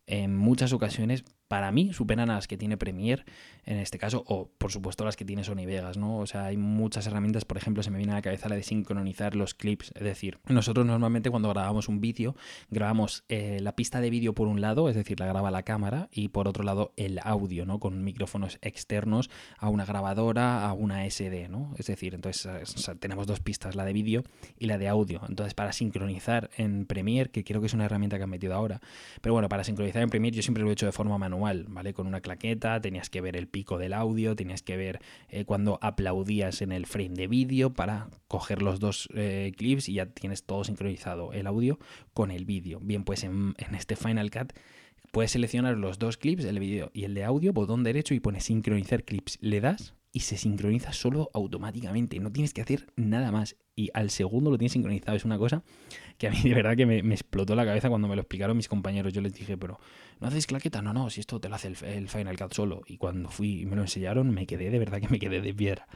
en 0.08 0.36
muchas 0.36 0.74
ocasiones 0.74 1.24
para 1.48 1.72
mí 1.72 1.94
superan 1.94 2.32
a 2.32 2.36
las 2.36 2.48
que 2.48 2.58
tiene 2.58 2.78
Premiere 2.78 3.26
en 3.66 3.78
este 3.78 4.00
caso 4.00 4.24
o 4.28 4.50
por 4.58 4.72
supuesto 4.72 5.06
las 5.06 5.16
que 5.16 5.24
tiene 5.24 5.44
Sony 5.44 5.66
Vegas, 5.68 5.98
¿no? 5.98 6.18
O 6.18 6.26
sea, 6.26 6.46
hay 6.46 6.58
muchas 6.58 7.06
herramientas, 7.06 7.46
por 7.46 7.58
ejemplo, 7.58 7.84
se 7.84 7.92
me 7.92 7.98
viene 7.98 8.12
a 8.12 8.16
la 8.16 8.22
cabeza 8.24 8.50
la 8.50 8.56
de 8.56 8.64
sincronizar 8.64 9.36
los 9.36 9.54
clips, 9.54 9.92
es 9.96 10.04
decir, 10.04 10.40
nosotros 10.48 10.84
normalmente 10.86 11.30
cuando 11.30 11.50
grabamos 11.50 11.90
un 11.90 12.02
vídeo 12.02 12.36
grabamos 12.72 13.24
eh, 13.30 13.60
la 13.62 13.76
pista 13.76 14.02
de 14.02 14.10
vídeo 14.10 14.34
por 14.34 14.48
un 14.48 14.62
lado, 14.62 14.90
es 14.90 14.96
decir, 14.96 15.20
la 15.20 15.28
graba 15.28 15.52
la 15.52 15.62
cámara 15.62 16.10
y 16.12 16.30
por 16.30 16.48
otro 16.48 16.64
lado 16.64 16.92
el 16.98 17.20
audio, 17.24 17.68
¿no? 17.68 17.80
Con 17.80 18.04
micrófonos 18.04 18.58
externos 18.62 19.30
a 19.60 19.70
una 19.70 19.86
grabadora, 19.86 20.66
a 20.66 20.74
una 20.74 21.08
SD, 21.08 21.50
¿no? 21.50 21.76
Es 21.78 21.86
decir, 21.86 22.16
entonces 22.16 22.50
tenemos 23.00 23.28
dos 23.28 23.42
pistas, 23.42 23.76
la 23.76 23.86
de 23.86 23.94
vídeo 23.94 24.24
y 24.58 24.66
la 24.66 24.80
de 24.80 24.88
audio. 24.88 25.22
Entonces, 25.30 25.54
para 25.54 25.72
sincronizar 25.72 26.50
en 26.58 26.88
Premiere, 26.88 27.30
que 27.30 27.44
creo 27.44 27.62
que 27.62 27.68
es 27.68 27.74
una 27.74 27.86
herramienta 27.86 28.18
que 28.18 28.24
han 28.24 28.30
metido 28.32 28.56
ahora, 28.56 28.82
pero 29.22 29.34
bueno, 29.34 29.50
para 29.50 29.64
sincronizar 29.64 29.93
en 30.02 30.10
Premiere 30.10 30.36
yo 30.36 30.42
siempre 30.42 30.64
lo 30.64 30.70
he 30.70 30.74
hecho 30.74 30.86
de 30.86 30.92
forma 30.92 31.18
manual, 31.18 31.66
¿vale? 31.70 31.94
Con 31.94 32.08
una 32.08 32.22
claqueta, 32.22 32.82
tenías 32.82 33.10
que 33.10 33.22
ver 33.22 33.36
el 33.36 33.48
pico 33.48 33.78
del 33.78 33.94
audio, 33.94 34.36
tenías 34.36 34.62
que 34.62 34.78
ver 34.78 35.00
eh, 35.30 35.46
cuando 35.46 35.80
aplaudías 35.82 36.62
en 36.62 36.72
el 36.72 36.86
frame 36.86 37.16
de 37.16 37.28
vídeo 37.28 37.74
para 37.74 38.10
coger 38.28 38.62
los 38.62 38.80
dos 38.80 39.10
eh, 39.14 39.52
clips 39.56 39.90
y 39.90 39.94
ya 39.94 40.08
tienes 40.08 40.44
todo 40.44 40.64
sincronizado, 40.64 41.34
el 41.34 41.48
audio 41.48 41.80
con 42.14 42.32
el 42.32 42.46
vídeo. 42.46 42.80
Bien, 42.82 43.04
pues 43.04 43.24
en, 43.24 43.54
en 43.58 43.76
este 43.76 43.96
Final 43.96 44.32
Cut 44.32 44.54
puedes 45.12 45.32
seleccionar 45.32 45.78
los 45.78 46.00
dos 46.00 46.18
clips, 46.18 46.46
el 46.46 46.60
vídeo 46.60 46.90
y 46.94 47.04
el 47.04 47.14
de 47.14 47.24
audio, 47.24 47.54
botón 47.54 47.84
derecho 47.84 48.14
y 48.14 48.20
pones 48.20 48.46
sincronizar 48.46 49.04
clips. 49.04 49.38
Le 49.42 49.62
das 49.62 49.94
y 50.16 50.20
se 50.20 50.38
sincroniza 50.38 50.94
solo 50.94 51.32
automáticamente. 51.34 52.20
No 52.20 52.32
tienes 52.32 52.54
que 52.54 52.62
hacer 52.62 52.86
nada 52.96 53.32
más. 53.32 53.58
Y 53.76 53.90
al 53.96 54.12
segundo 54.12 54.52
lo 54.52 54.60
tienes 54.60 54.74
sincronizado. 54.74 55.18
Es 55.18 55.26
una 55.26 55.40
cosa 55.40 55.64
que 56.20 56.28
a 56.28 56.30
mí 56.30 56.40
de 56.44 56.54
verdad 56.54 56.78
que 56.78 56.86
me, 56.86 57.00
explotó 57.00 57.56
la 57.56 57.66
cabeza 57.66 57.90
cuando 57.90 58.08
me 58.08 58.16
lo 58.16 58.22
explicaron 58.22 58.56
mis 58.56 58.68
compañeros. 58.68 59.12
Yo 59.12 59.22
les 59.22 59.34
dije, 59.34 59.58
pero 59.58 59.80
¿no 60.22 60.28
hacéis 60.28 60.46
claqueta? 60.46 60.84
No, 60.84 60.94
no, 60.94 61.10
si 61.10 61.20
esto 61.20 61.42
te 61.42 61.50
lo 61.50 61.56
hace 61.56 61.70
el, 61.70 62.08
Final 62.08 62.38
Cut 62.38 62.54
solo. 62.54 62.84
Y 62.86 62.98
cuando 62.98 63.30
fui 63.30 63.62
y 63.62 63.66
me 63.66 63.76
lo 63.76 63.82
enseñaron, 63.82 64.30
me 64.30 64.46
quedé, 64.46 64.70
de 64.70 64.78
verdad 64.78 65.02
que 65.02 65.10
me 65.10 65.18
quedé 65.18 65.42
de 65.42 65.52
piedra. 65.52 65.88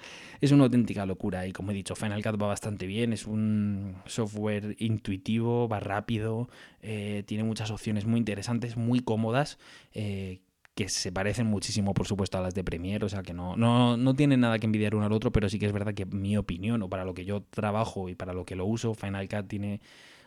Es 0.42 0.52
una 0.52 0.64
auténtica 0.64 1.06
locura. 1.06 1.46
Y 1.46 1.54
como 1.54 1.70
he 1.70 1.76
dicho, 1.76 1.96
Final 1.96 2.24
Cut 2.24 2.42
va 2.42 2.48
bastante 2.48 2.88
bien. 2.88 3.14
Es 3.14 3.28
un 3.28 3.98
software 4.08 4.76
intuitivo, 4.80 5.68
va 5.68 5.80
rápido, 5.80 6.50
eh, 6.82 7.22
tiene 7.28 7.44
muchas 7.44 7.70
opciones 7.70 8.08
muy 8.08 8.18
interesantes, 8.18 8.78
muy 8.78 9.02
cómodas. 9.02 9.60
Eh, 9.94 10.40
que 10.78 10.90
se 10.90 11.12
parecen 11.12 11.48
muchísimo, 11.48 11.96
por 11.96 12.06
supuesto, 12.06 12.38
a 12.38 12.42
las 12.42 12.54
de 12.54 12.64
Premiere, 12.64 13.04
o 13.04 13.10
sea 13.10 13.24
que 13.24 13.34
no, 13.34 13.58
no, 13.58 13.98
no 13.98 14.14
tienen 14.14 14.42
nada 14.42 14.60
que 14.60 14.68
envidiar 14.68 14.94
uno 14.94 15.08
al 15.08 15.12
otro, 15.12 15.32
pero 15.32 15.50
sí 15.50 15.58
que 15.58 15.66
es 15.66 15.74
verdad 15.74 15.96
que 15.96 16.06
mi 16.06 16.38
opinión, 16.38 16.84
o 16.84 16.88
para 16.88 17.04
lo 17.04 17.16
que 17.16 17.26
yo 17.26 17.42
trabajo 17.42 18.10
y 18.10 18.16
para 18.16 18.32
lo 18.32 18.46
que 18.46 18.56
lo 18.56 18.68
uso, 18.68 18.94
Final 18.94 19.28
Cut 19.28 19.48
tiene 19.48 19.82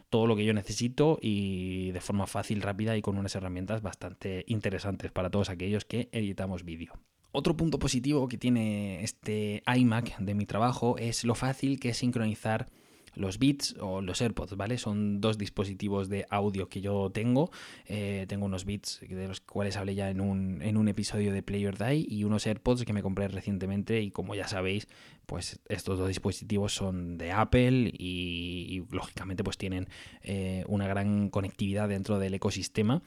todo 0.08 0.26
lo 0.26 0.34
que 0.34 0.44
yo 0.44 0.52
necesito 0.52 1.20
y 1.22 1.92
de 1.92 2.00
forma 2.00 2.26
fácil, 2.26 2.62
rápida 2.62 2.96
y 2.96 3.00
con 3.00 3.16
unas 3.16 3.36
herramientas 3.36 3.80
bastante 3.80 4.42
interesantes 4.48 5.12
para 5.12 5.30
todos 5.30 5.50
aquellos 5.50 5.84
que 5.84 6.08
editamos 6.10 6.64
vídeo. 6.64 6.94
Otro 7.30 7.56
punto 7.56 7.78
positivo 7.78 8.26
que 8.26 8.36
tiene 8.36 9.04
este 9.04 9.62
iMac 9.72 10.18
de 10.18 10.34
mi 10.34 10.46
trabajo 10.46 10.98
es 10.98 11.22
lo 11.22 11.36
fácil 11.36 11.78
que 11.78 11.90
es 11.90 11.98
sincronizar 11.98 12.66
los 13.14 13.38
Beats 13.38 13.76
o 13.80 14.00
los 14.00 14.20
AirPods, 14.20 14.56
¿vale? 14.56 14.78
Son 14.78 15.20
dos 15.20 15.38
dispositivos 15.38 16.08
de 16.08 16.26
audio 16.30 16.68
que 16.68 16.80
yo 16.80 17.10
tengo. 17.10 17.50
Eh, 17.86 18.26
tengo 18.28 18.46
unos 18.46 18.64
Beats 18.64 19.00
de 19.00 19.28
los 19.28 19.40
cuales 19.40 19.76
hablé 19.76 19.94
ya 19.94 20.10
en 20.10 20.20
un, 20.20 20.62
en 20.62 20.76
un 20.76 20.88
episodio 20.88 21.32
de 21.32 21.42
Play 21.42 21.66
or 21.66 21.78
Die 21.78 22.06
y 22.08 22.24
unos 22.24 22.46
AirPods 22.46 22.84
que 22.84 22.92
me 22.92 23.02
compré 23.02 23.28
recientemente 23.28 24.00
y 24.00 24.10
como 24.10 24.34
ya 24.34 24.48
sabéis, 24.48 24.88
pues 25.30 25.60
estos 25.68 25.96
dos 25.96 26.08
dispositivos 26.08 26.74
son 26.74 27.16
de 27.16 27.30
Apple 27.30 27.92
y, 27.96 28.82
lógicamente 28.90 29.44
pues 29.44 29.56
tienen 29.56 29.88
eh, 30.22 30.64
una 30.66 30.88
gran 30.88 31.30
conectividad 31.30 31.88
dentro 31.88 32.18
del 32.18 32.34
ecosistema 32.34 33.02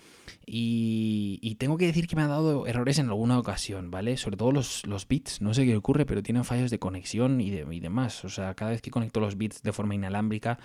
y, 0.45 1.55
tengo 1.59 1.77
que 1.77 1.85
decir 1.85 2.07
que 2.07 2.15
me 2.15 2.23
ha 2.23 2.27
dado 2.27 2.67
errores 2.67 2.97
en 2.99 3.07
alguna 3.07 3.37
ocasión, 3.39 3.89
¿vale? 3.89 4.17
Sobre 4.17 4.35
todo 4.35 4.51
los, 4.51 4.85
los 4.85 5.07
bits, 5.07 5.39
no 5.39 5.53
sé 5.53 5.65
qué 5.65 5.77
ocurre, 5.77 6.05
pero 6.05 6.23
tienen 6.23 6.43
fallos 6.43 6.71
de 6.71 6.79
conexión 6.79 7.39
y, 7.39 7.49
y 7.49 7.79
demás. 7.79 8.25
O 8.25 8.29
sea, 8.29 8.53
cada 8.53 8.71
vez 8.71 8.81
que 8.81 8.89
conecto 8.89 9.19
los 9.21 9.37
bits 9.37 9.61
de 9.61 9.71
forma 9.71 9.92
inalámbrica 9.93 10.59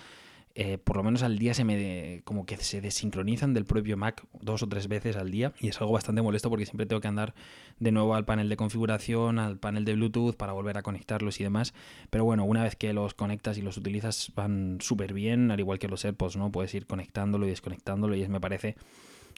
eh, 0.55 0.77
por 0.77 0.97
lo 0.97 1.03
menos 1.03 1.21
al 1.21 1.37
día 1.37 1.53
se 1.53 1.63
me 1.63 2.21
como 2.25 2.45
que 2.45 2.57
se 2.57 2.81
desincronizan 2.81 3.53
del 3.53 3.65
propio 3.65 3.95
Mac 3.97 4.25
dos 4.41 4.63
o 4.63 4.67
tres 4.67 4.87
veces 4.87 5.15
al 5.15 5.31
día 5.31 5.53
y 5.59 5.69
es 5.69 5.79
algo 5.79 5.93
bastante 5.93 6.21
molesto 6.21 6.49
porque 6.49 6.65
siempre 6.65 6.85
tengo 6.85 6.99
que 6.99 7.07
andar 7.07 7.35
de 7.79 7.91
nuevo 7.91 8.15
al 8.15 8.25
panel 8.25 8.49
de 8.49 8.57
configuración, 8.57 9.37
al 9.37 9.57
panel 9.57 9.85
de 9.85 9.93
Bluetooth 9.93 10.35
para 10.35 10.51
volver 10.51 10.77
a 10.77 10.81
conectarlos 10.81 11.39
y 11.39 11.43
demás. 11.43 11.73
Pero 12.09 12.25
bueno, 12.25 12.43
una 12.45 12.63
vez 12.63 12.75
que 12.75 12.91
los 12.93 13.13
conectas 13.13 13.57
y 13.57 13.61
los 13.61 13.77
utilizas 13.77 14.33
van 14.35 14.79
súper 14.81 15.13
bien, 15.13 15.51
al 15.51 15.59
igual 15.59 15.79
que 15.79 15.87
los 15.87 16.03
AirPods, 16.03 16.35
¿no? 16.35 16.51
Puedes 16.51 16.73
ir 16.73 16.87
conectándolo 16.87 17.45
y 17.45 17.49
desconectándolo 17.51 18.15
y 18.15 18.23
es, 18.23 18.29
me 18.29 18.41
parece 18.41 18.75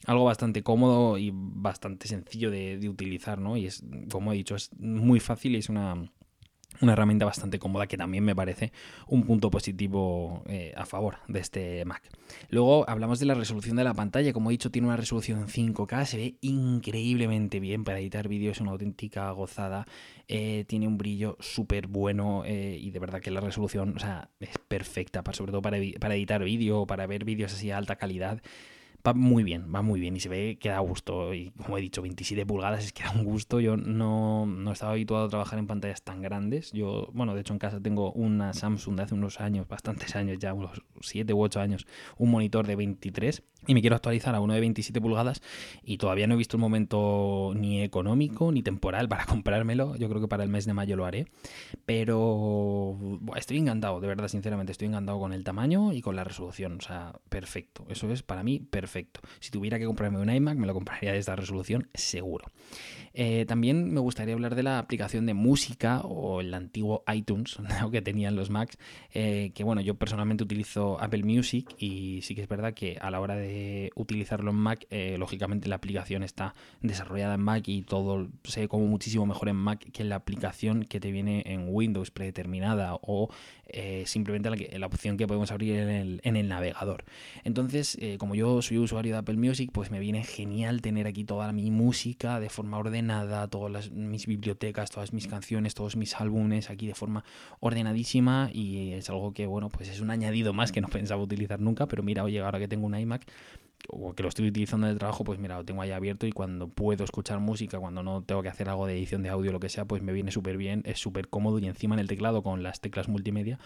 algo 0.06 0.24
bastante 0.24 0.62
cómodo 0.62 1.18
y 1.18 1.30
bastante 1.32 2.08
sencillo 2.08 2.50
de, 2.50 2.78
de 2.78 2.88
utilizar, 2.88 3.38
¿no? 3.38 3.56
Y 3.56 3.66
es, 3.66 3.84
como 4.10 4.32
he 4.32 4.36
dicho, 4.36 4.56
es 4.56 4.70
muy 4.78 5.20
fácil 5.20 5.54
y 5.54 5.58
es 5.58 5.68
una 5.68 6.10
una 6.80 6.92
herramienta 6.94 7.24
bastante 7.24 7.58
cómoda 7.58 7.86
que 7.86 7.96
también 7.96 8.24
me 8.24 8.34
parece 8.34 8.72
un 9.06 9.24
punto 9.24 9.50
positivo 9.50 10.42
eh, 10.46 10.72
a 10.76 10.86
favor 10.86 11.18
de 11.28 11.40
este 11.40 11.84
Mac. 11.84 12.02
Luego 12.48 12.88
hablamos 12.88 13.20
de 13.20 13.26
la 13.26 13.34
resolución 13.34 13.76
de 13.76 13.84
la 13.84 13.94
pantalla. 13.94 14.32
Como 14.32 14.50
he 14.50 14.52
dicho, 14.52 14.70
tiene 14.70 14.88
una 14.88 14.96
resolución 14.96 15.46
5K, 15.46 16.04
se 16.06 16.16
ve 16.16 16.34
increíblemente 16.40 17.60
bien 17.60 17.84
para 17.84 18.00
editar 18.00 18.28
vídeos, 18.28 18.56
es 18.56 18.60
una 18.60 18.72
auténtica 18.72 19.30
gozada. 19.32 19.86
Eh, 20.28 20.64
tiene 20.66 20.86
un 20.86 20.98
brillo 20.98 21.36
súper 21.40 21.86
bueno 21.86 22.42
eh, 22.46 22.78
y 22.80 22.90
de 22.90 22.98
verdad 22.98 23.20
que 23.20 23.30
la 23.30 23.40
resolución 23.40 23.94
o 23.96 24.00
sea, 24.00 24.30
es 24.40 24.56
perfecta, 24.68 25.22
para, 25.22 25.36
sobre 25.36 25.52
todo 25.52 25.62
para, 25.62 25.76
para 26.00 26.14
editar 26.14 26.42
vídeo, 26.42 26.86
para 26.86 27.06
ver 27.06 27.24
vídeos 27.24 27.52
así 27.52 27.70
a 27.70 27.78
alta 27.78 27.96
calidad 27.96 28.40
va 29.06 29.14
muy 29.14 29.42
bien, 29.42 29.72
va 29.74 29.82
muy 29.82 30.00
bien 30.00 30.16
y 30.16 30.20
se 30.20 30.28
ve 30.28 30.58
que 30.60 30.68
da 30.68 30.78
gusto. 30.80 31.34
Y 31.34 31.50
como 31.50 31.78
he 31.78 31.80
dicho, 31.80 32.02
27 32.02 32.46
pulgadas 32.46 32.84
es 32.84 32.92
que 32.92 33.04
da 33.04 33.12
un 33.12 33.24
gusto. 33.24 33.60
Yo 33.60 33.76
no, 33.76 34.46
no 34.46 34.72
estaba 34.72 34.92
habituado 34.92 35.26
a 35.26 35.28
trabajar 35.28 35.58
en 35.58 35.66
pantallas 35.66 36.02
tan 36.02 36.22
grandes. 36.22 36.72
Yo, 36.72 37.08
bueno, 37.12 37.34
de 37.34 37.40
hecho 37.40 37.52
en 37.52 37.58
casa 37.58 37.80
tengo 37.80 38.12
una 38.12 38.52
Samsung 38.52 38.96
de 38.96 39.02
hace 39.02 39.14
unos 39.14 39.40
años, 39.40 39.68
bastantes 39.68 40.14
años 40.16 40.38
ya, 40.38 40.54
unos 40.54 40.82
7 41.00 41.32
u 41.32 41.42
8 41.42 41.60
años, 41.60 41.86
un 42.16 42.30
monitor 42.30 42.66
de 42.66 42.76
23 42.76 43.42
y 43.66 43.74
me 43.74 43.80
quiero 43.80 43.94
actualizar 43.94 44.34
a 44.34 44.40
uno 44.40 44.54
de 44.54 44.60
27 44.60 45.00
pulgadas 45.00 45.40
y 45.84 45.96
todavía 45.96 46.26
no 46.26 46.34
he 46.34 46.36
visto 46.36 46.56
un 46.56 46.62
momento 46.62 47.52
ni 47.54 47.80
económico 47.82 48.50
ni 48.50 48.62
temporal 48.62 49.08
para 49.08 49.24
comprármelo. 49.26 49.94
Yo 49.96 50.08
creo 50.08 50.20
que 50.20 50.28
para 50.28 50.42
el 50.42 50.48
mes 50.48 50.66
de 50.66 50.74
mayo 50.74 50.96
lo 50.96 51.04
haré. 51.06 51.26
Pero 51.86 52.98
estoy 53.36 53.58
encantado, 53.58 54.00
de 54.00 54.08
verdad, 54.08 54.28
sinceramente, 54.28 54.72
estoy 54.72 54.88
encantado 54.88 55.20
con 55.20 55.32
el 55.32 55.44
tamaño 55.44 55.92
y 55.92 56.00
con 56.02 56.16
la 56.16 56.24
resolución. 56.24 56.78
O 56.78 56.80
sea, 56.80 57.12
perfecto. 57.28 57.86
Eso 57.88 58.10
es 58.10 58.22
para 58.22 58.42
mí 58.42 58.58
perfecto. 58.58 58.91
Si 59.40 59.50
tuviera 59.50 59.78
que 59.78 59.86
comprarme 59.86 60.18
un 60.18 60.30
iMac, 60.30 60.56
me 60.56 60.66
lo 60.66 60.74
compraría 60.74 61.12
de 61.12 61.18
esta 61.18 61.36
resolución, 61.36 61.88
seguro. 61.94 62.46
Eh, 63.14 63.44
también 63.46 63.92
me 63.92 64.00
gustaría 64.00 64.34
hablar 64.34 64.54
de 64.54 64.62
la 64.62 64.78
aplicación 64.78 65.26
de 65.26 65.34
música 65.34 66.00
o 66.00 66.40
el 66.40 66.54
antiguo 66.54 67.04
iTunes 67.12 67.58
que 67.92 68.02
tenían 68.02 68.36
los 68.36 68.50
Macs. 68.50 68.78
Eh, 69.12 69.52
que 69.54 69.64
bueno, 69.64 69.80
yo 69.80 69.94
personalmente 69.94 70.44
utilizo 70.44 71.00
Apple 71.00 71.24
Music 71.24 71.74
y 71.78 72.20
sí 72.22 72.34
que 72.34 72.42
es 72.42 72.48
verdad 72.48 72.74
que 72.74 72.98
a 73.00 73.10
la 73.10 73.20
hora 73.20 73.36
de 73.36 73.90
utilizarlo 73.96 74.50
en 74.50 74.56
Mac, 74.56 74.86
eh, 74.90 75.16
lógicamente 75.18 75.68
la 75.68 75.76
aplicación 75.76 76.22
está 76.22 76.54
desarrollada 76.80 77.34
en 77.34 77.42
Mac 77.42 77.68
y 77.68 77.82
todo 77.82 78.28
se 78.44 78.60
ve 78.60 78.68
como 78.68 78.86
muchísimo 78.86 79.26
mejor 79.26 79.48
en 79.48 79.56
Mac 79.56 79.90
que 79.92 80.04
la 80.04 80.16
aplicación 80.16 80.84
que 80.84 81.00
te 81.00 81.10
viene 81.12 81.42
en 81.46 81.66
Windows 81.68 82.10
predeterminada 82.10 82.98
o 83.02 83.28
eh, 83.72 84.04
simplemente 84.06 84.50
la, 84.78 84.86
opción 84.86 85.16
que 85.16 85.26
podemos 85.26 85.50
abrir 85.50 85.76
en 85.76 86.36
el, 86.36 86.48
navegador. 86.48 87.04
Entonces, 87.44 87.96
eh, 88.00 88.18
como 88.18 88.34
yo 88.34 88.60
soy 88.60 88.78
usuario 88.78 89.12
de 89.12 89.18
Apple 89.18 89.36
Music, 89.36 89.70
pues 89.72 89.90
me 89.90 89.98
viene 89.98 90.24
genial 90.24 90.82
tener 90.82 91.06
aquí 91.06 91.24
toda 91.24 91.52
mi 91.52 91.70
música 91.70 92.38
de 92.38 92.50
forma 92.50 92.78
ordenada, 92.78 93.48
todas 93.48 93.90
mis 93.90 94.26
bibliotecas, 94.26 94.90
todas 94.90 95.12
mis 95.12 95.26
canciones, 95.26 95.74
todos 95.74 95.96
mis 95.96 96.14
álbumes 96.20 96.68
aquí 96.68 96.86
de 96.86 96.94
forma 96.94 97.24
ordenadísima 97.60 98.50
y 98.52 98.92
es 98.92 99.08
algo 99.08 99.32
que, 99.32 99.46
bueno, 99.46 99.70
pues 99.70 99.88
es 99.88 100.00
un 100.00 100.10
añadido 100.10 100.52
más 100.52 100.70
que 100.70 100.80
no 100.80 100.88
pensaba 100.88 101.22
utilizar 101.22 101.60
nunca, 101.60 101.86
pero 101.86 102.02
mira, 102.02 102.24
oye, 102.24 102.40
ahora 102.40 102.58
que 102.58 102.68
tengo 102.68 102.86
un 102.86 102.98
iMac, 102.98 103.26
o 103.88 104.14
que 104.14 104.22
lo 104.22 104.28
estoy 104.28 104.48
utilizando 104.48 104.88
el 104.88 104.98
trabajo, 104.98 105.24
pues 105.24 105.38
mira, 105.38 105.56
lo 105.56 105.64
tengo 105.64 105.82
ahí 105.82 105.90
abierto 105.90 106.26
y 106.26 106.32
cuando 106.32 106.68
puedo 106.68 107.04
escuchar 107.04 107.40
música, 107.40 107.78
cuando 107.78 108.02
no 108.02 108.22
tengo 108.22 108.42
que 108.42 108.48
hacer 108.48 108.68
algo 108.68 108.86
de 108.86 108.94
edición 108.94 109.22
de 109.22 109.28
audio 109.28 109.50
o 109.50 109.52
lo 109.52 109.60
que 109.60 109.68
sea, 109.68 109.84
pues 109.84 110.02
me 110.02 110.12
viene 110.12 110.30
súper 110.30 110.56
bien, 110.56 110.82
es 110.86 110.98
súper 110.98 111.28
cómodo 111.28 111.58
y 111.58 111.66
encima 111.66 111.94
en 111.94 112.00
el 112.00 112.08
teclado 112.08 112.42
con 112.42 112.62
las 112.62 112.80
teclas 112.80 113.08
multimedia 113.08 113.58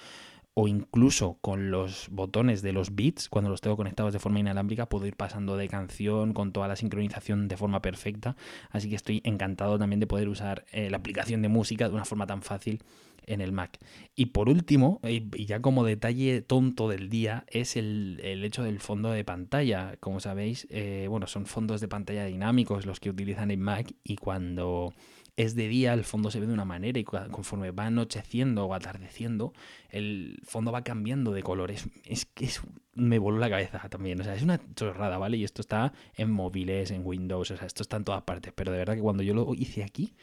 o 0.58 0.68
incluso 0.68 1.36
con 1.42 1.70
los 1.70 2.08
botones 2.10 2.62
de 2.62 2.72
los 2.72 2.94
beats, 2.94 3.28
cuando 3.28 3.50
los 3.50 3.60
tengo 3.60 3.76
conectados 3.76 4.14
de 4.14 4.18
forma 4.18 4.40
inalámbrica, 4.40 4.88
puedo 4.88 5.06
ir 5.06 5.14
pasando 5.14 5.58
de 5.58 5.68
canción 5.68 6.32
con 6.32 6.52
toda 6.52 6.66
la 6.66 6.76
sincronización 6.76 7.46
de 7.46 7.58
forma 7.58 7.82
perfecta. 7.82 8.36
Así 8.70 8.88
que 8.88 8.96
estoy 8.96 9.20
encantado 9.24 9.78
también 9.78 10.00
de 10.00 10.06
poder 10.06 10.30
usar 10.30 10.64
eh, 10.72 10.88
la 10.88 10.96
aplicación 10.96 11.42
de 11.42 11.48
música 11.48 11.90
de 11.90 11.94
una 11.94 12.06
forma 12.06 12.26
tan 12.26 12.40
fácil 12.40 12.82
en 13.26 13.42
el 13.42 13.52
Mac. 13.52 13.78
Y 14.14 14.26
por 14.26 14.48
último, 14.48 14.98
y 15.02 15.44
ya 15.44 15.60
como 15.60 15.84
detalle 15.84 16.40
tonto 16.40 16.88
del 16.88 17.10
día, 17.10 17.44
es 17.48 17.76
el, 17.76 18.18
hecho 18.22 18.62
del 18.62 18.80
fondo 18.80 19.10
de 19.10 19.24
pantalla. 19.24 19.98
Como 20.00 20.20
sabéis, 20.20 20.66
eh, 20.70 21.06
bueno, 21.10 21.26
son 21.26 21.44
fondos 21.44 21.82
de 21.82 21.88
pantalla 21.88 22.24
dinámicos 22.24 22.86
los 22.86 22.98
que 22.98 23.10
utilizan 23.10 23.50
en 23.50 23.60
Mac 23.60 23.92
y 24.02 24.16
cuando 24.16 24.94
es 25.36 25.54
de 25.54 25.68
día, 25.68 25.92
el 25.92 26.04
fondo 26.04 26.30
se 26.30 26.40
ve 26.40 26.46
de 26.46 26.54
una 26.54 26.64
manera 26.64 26.98
y 26.98 27.04
conforme 27.04 27.70
va 27.70 27.86
anocheciendo 27.86 28.64
o 28.64 28.74
atardeciendo, 28.74 29.52
el 29.90 30.40
fondo 30.44 30.72
va 30.72 30.82
cambiando 30.82 31.32
de 31.32 31.42
colores. 31.42 31.88
Es 32.04 32.24
que 32.24 32.48
me 32.94 33.18
voló 33.18 33.38
la 33.38 33.50
cabeza 33.50 33.86
también. 33.90 34.20
O 34.20 34.24
sea, 34.24 34.34
es 34.34 34.42
una 34.42 34.60
chorrada, 34.74 35.18
¿vale? 35.18 35.36
Y 35.36 35.44
esto 35.44 35.60
está 35.60 35.92
en 36.14 36.30
móviles, 36.30 36.90
en 36.90 37.02
Windows, 37.04 37.50
o 37.50 37.56
sea, 37.56 37.66
esto 37.66 37.82
está 37.82 37.98
en 37.98 38.04
todas 38.04 38.22
partes. 38.22 38.52
Pero 38.54 38.72
de 38.72 38.78
verdad 38.78 38.94
que 38.94 39.02
cuando 39.02 39.22
yo 39.22 39.34
lo 39.34 39.52
hice 39.54 39.84
aquí, 39.84 40.14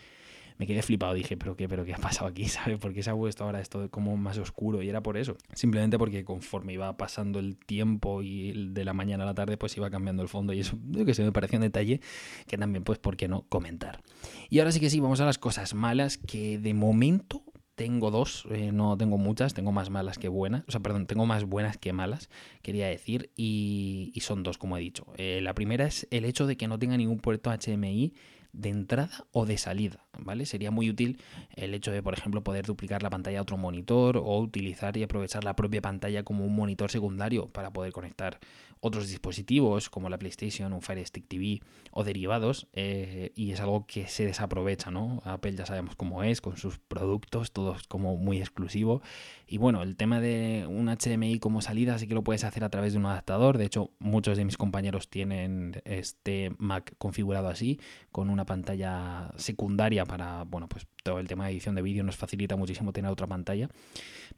me 0.58 0.68
quedé 0.68 0.82
flipado. 0.82 1.14
Dije, 1.14 1.38
¿pero 1.38 1.56
qué, 1.56 1.68
pero 1.68 1.86
qué 1.86 1.94
ha 1.94 1.98
pasado 1.98 2.28
aquí? 2.28 2.46
¿Sabes? 2.50 2.80
¿Por 2.80 2.94
qué 2.94 3.04
se 3.04 3.10
ha 3.10 3.16
puesto 3.16 3.44
ahora 3.44 3.60
esto 3.60 3.90
como 3.90 4.16
más 4.18 4.38
oscuro? 4.38 4.82
Y 4.82 4.90
era 4.90 5.02
por 5.02 5.18
eso. 5.18 5.38
Simplemente 5.54 5.98
porque 5.98 6.24
conforme 6.24 6.74
iba 6.74 6.96
pasando 6.98 7.40
el 7.40 7.58
tiempo 7.58 8.22
y 8.22 8.70
de 8.70 8.86
la 8.86 8.94
mañana 8.94 9.24
a 9.24 9.28
la 9.28 9.34
tarde, 9.34 9.58
pues 9.58 9.76
iba 9.78 9.90
cambiando 9.90 10.24
el 10.24 10.30
fondo. 10.30 10.54
Y 10.54 10.60
eso, 10.60 10.78
yo 10.90 11.06
que 11.06 11.14
se 11.14 11.24
me 11.24 11.32
parecía 11.32 11.58
un 11.60 11.64
detalle 11.64 12.02
que 12.48 12.58
también, 12.58 12.84
pues, 12.84 13.00
¿por 13.00 13.18
qué 13.18 13.28
no 13.28 13.44
comentar? 13.50 14.02
Y 14.50 14.60
ahora 14.60 14.72
sí 14.72 14.80
que 14.80 14.90
sí, 14.90 15.00
vamos 15.00 15.20
a 15.22 15.26
las 15.26 15.38
cosas 15.38 15.74
malas 15.74 16.18
que 16.18 16.60
de 16.60 16.74
momento 16.74 17.44
tengo 17.76 18.12
dos, 18.12 18.46
eh, 18.52 18.72
no 18.72 18.98
tengo 18.98 19.18
muchas, 19.18 19.54
tengo 19.54 19.72
más 19.72 19.90
malas 19.90 20.18
que 20.18 20.28
buenas, 20.28 20.64
o 20.68 20.72
sea, 20.72 20.82
perdón, 20.82 21.08
tengo 21.08 21.26
más 21.26 21.46
buenas 21.46 21.78
que 21.78 21.92
malas, 21.92 22.30
quería 22.62 22.88
decir, 22.88 23.32
y, 23.36 24.14
son 24.22 24.44
dos, 24.44 24.58
como 24.58 24.78
he 24.78 24.80
dicho. 24.80 25.06
Eh, 25.18 25.40
la 25.42 25.54
primera 25.54 25.86
es 25.86 26.08
el 26.12 26.26
hecho 26.26 26.46
de 26.46 26.56
que 26.56 26.68
no 26.68 26.80
tenga 26.80 26.98
ningún 26.98 27.20
puerto 27.20 27.52
HMI 27.52 28.14
de 28.52 28.70
entrada 28.70 29.26
o 29.32 29.46
de 29.46 29.58
salida, 29.58 30.03
¿vale? 30.18 30.46
Sería 30.46 30.72
muy 30.72 30.90
útil 30.90 31.20
el 31.56 31.74
hecho 31.74 31.92
de, 31.92 32.02
por 32.04 32.14
ejemplo, 32.14 32.44
poder 32.44 32.66
duplicar 32.66 33.04
la 33.04 33.10
pantalla 33.10 33.40
a 33.40 33.42
otro 33.42 33.58
monitor 33.58 34.18
o 34.18 34.40
utilizar 34.40 34.96
y 34.98 35.04
aprovechar 35.04 35.44
la 35.44 35.56
propia 35.56 35.82
pantalla 35.82 36.24
como 36.24 36.46
un 36.46 36.56
monitor 36.56 36.92
secundario 36.92 37.48
para 37.48 37.72
poder 37.72 37.92
conectar 37.92 38.40
otros 38.84 39.08
dispositivos 39.08 39.90
como 39.90 40.10
la 40.10 40.20
PlayStation, 40.20 40.74
un 40.74 40.82
Fire 40.82 41.06
Stick 41.08 41.26
TV 41.30 41.62
o 41.92 42.04
derivados 42.04 42.68
eh, 42.74 43.32
y 43.34 43.52
es 43.52 43.62
algo 43.62 43.88
que 43.88 44.08
se 44.08 44.26
desaprovecha, 44.26 44.92
¿no? 44.92 45.22
Apple 45.24 45.56
ya 45.56 45.66
sabemos 45.66 45.96
cómo 45.96 46.22
es 46.22 46.42
con 46.42 46.58
sus 46.58 46.80
productos, 46.80 47.54
todo 47.54 47.78
es 47.78 47.88
como 47.88 48.18
muy 48.18 48.40
exclusivo 48.40 49.02
y 49.48 49.58
bueno, 49.58 49.84
el 49.84 49.96
tema 49.96 50.20
de 50.20 50.66
un 50.68 50.88
HDMI 50.88 51.40
como 51.40 51.62
salida 51.62 51.98
sí 51.98 52.08
que 52.08 52.14
lo 52.14 52.26
puedes 52.26 52.44
hacer 52.44 52.66
a 52.66 52.70
través 52.70 52.92
de 52.92 53.00
un 53.00 53.06
adaptador, 53.06 53.58
de 53.58 53.66
hecho 53.66 53.92
muchos 54.00 54.36
de 54.38 54.44
mis 54.44 54.58
compañeros 54.58 55.10
tienen 55.10 55.82
este 55.86 56.52
Mac 56.58 56.94
configurado 56.98 57.48
así 57.48 57.80
con 58.12 58.30
una 58.30 58.46
pantalla 58.46 59.32
secundaria 59.38 60.03
para, 60.06 60.44
bueno, 60.44 60.68
pues 60.68 60.88
todo 61.04 61.20
el 61.20 61.28
tema 61.28 61.46
de 61.46 61.52
edición 61.52 61.76
de 61.76 61.82
vídeo 61.82 62.04
nos 62.04 62.16
facilita 62.16 62.56
muchísimo 62.56 62.94
tener 62.94 63.12
otra 63.12 63.28
pantalla. 63.28 63.70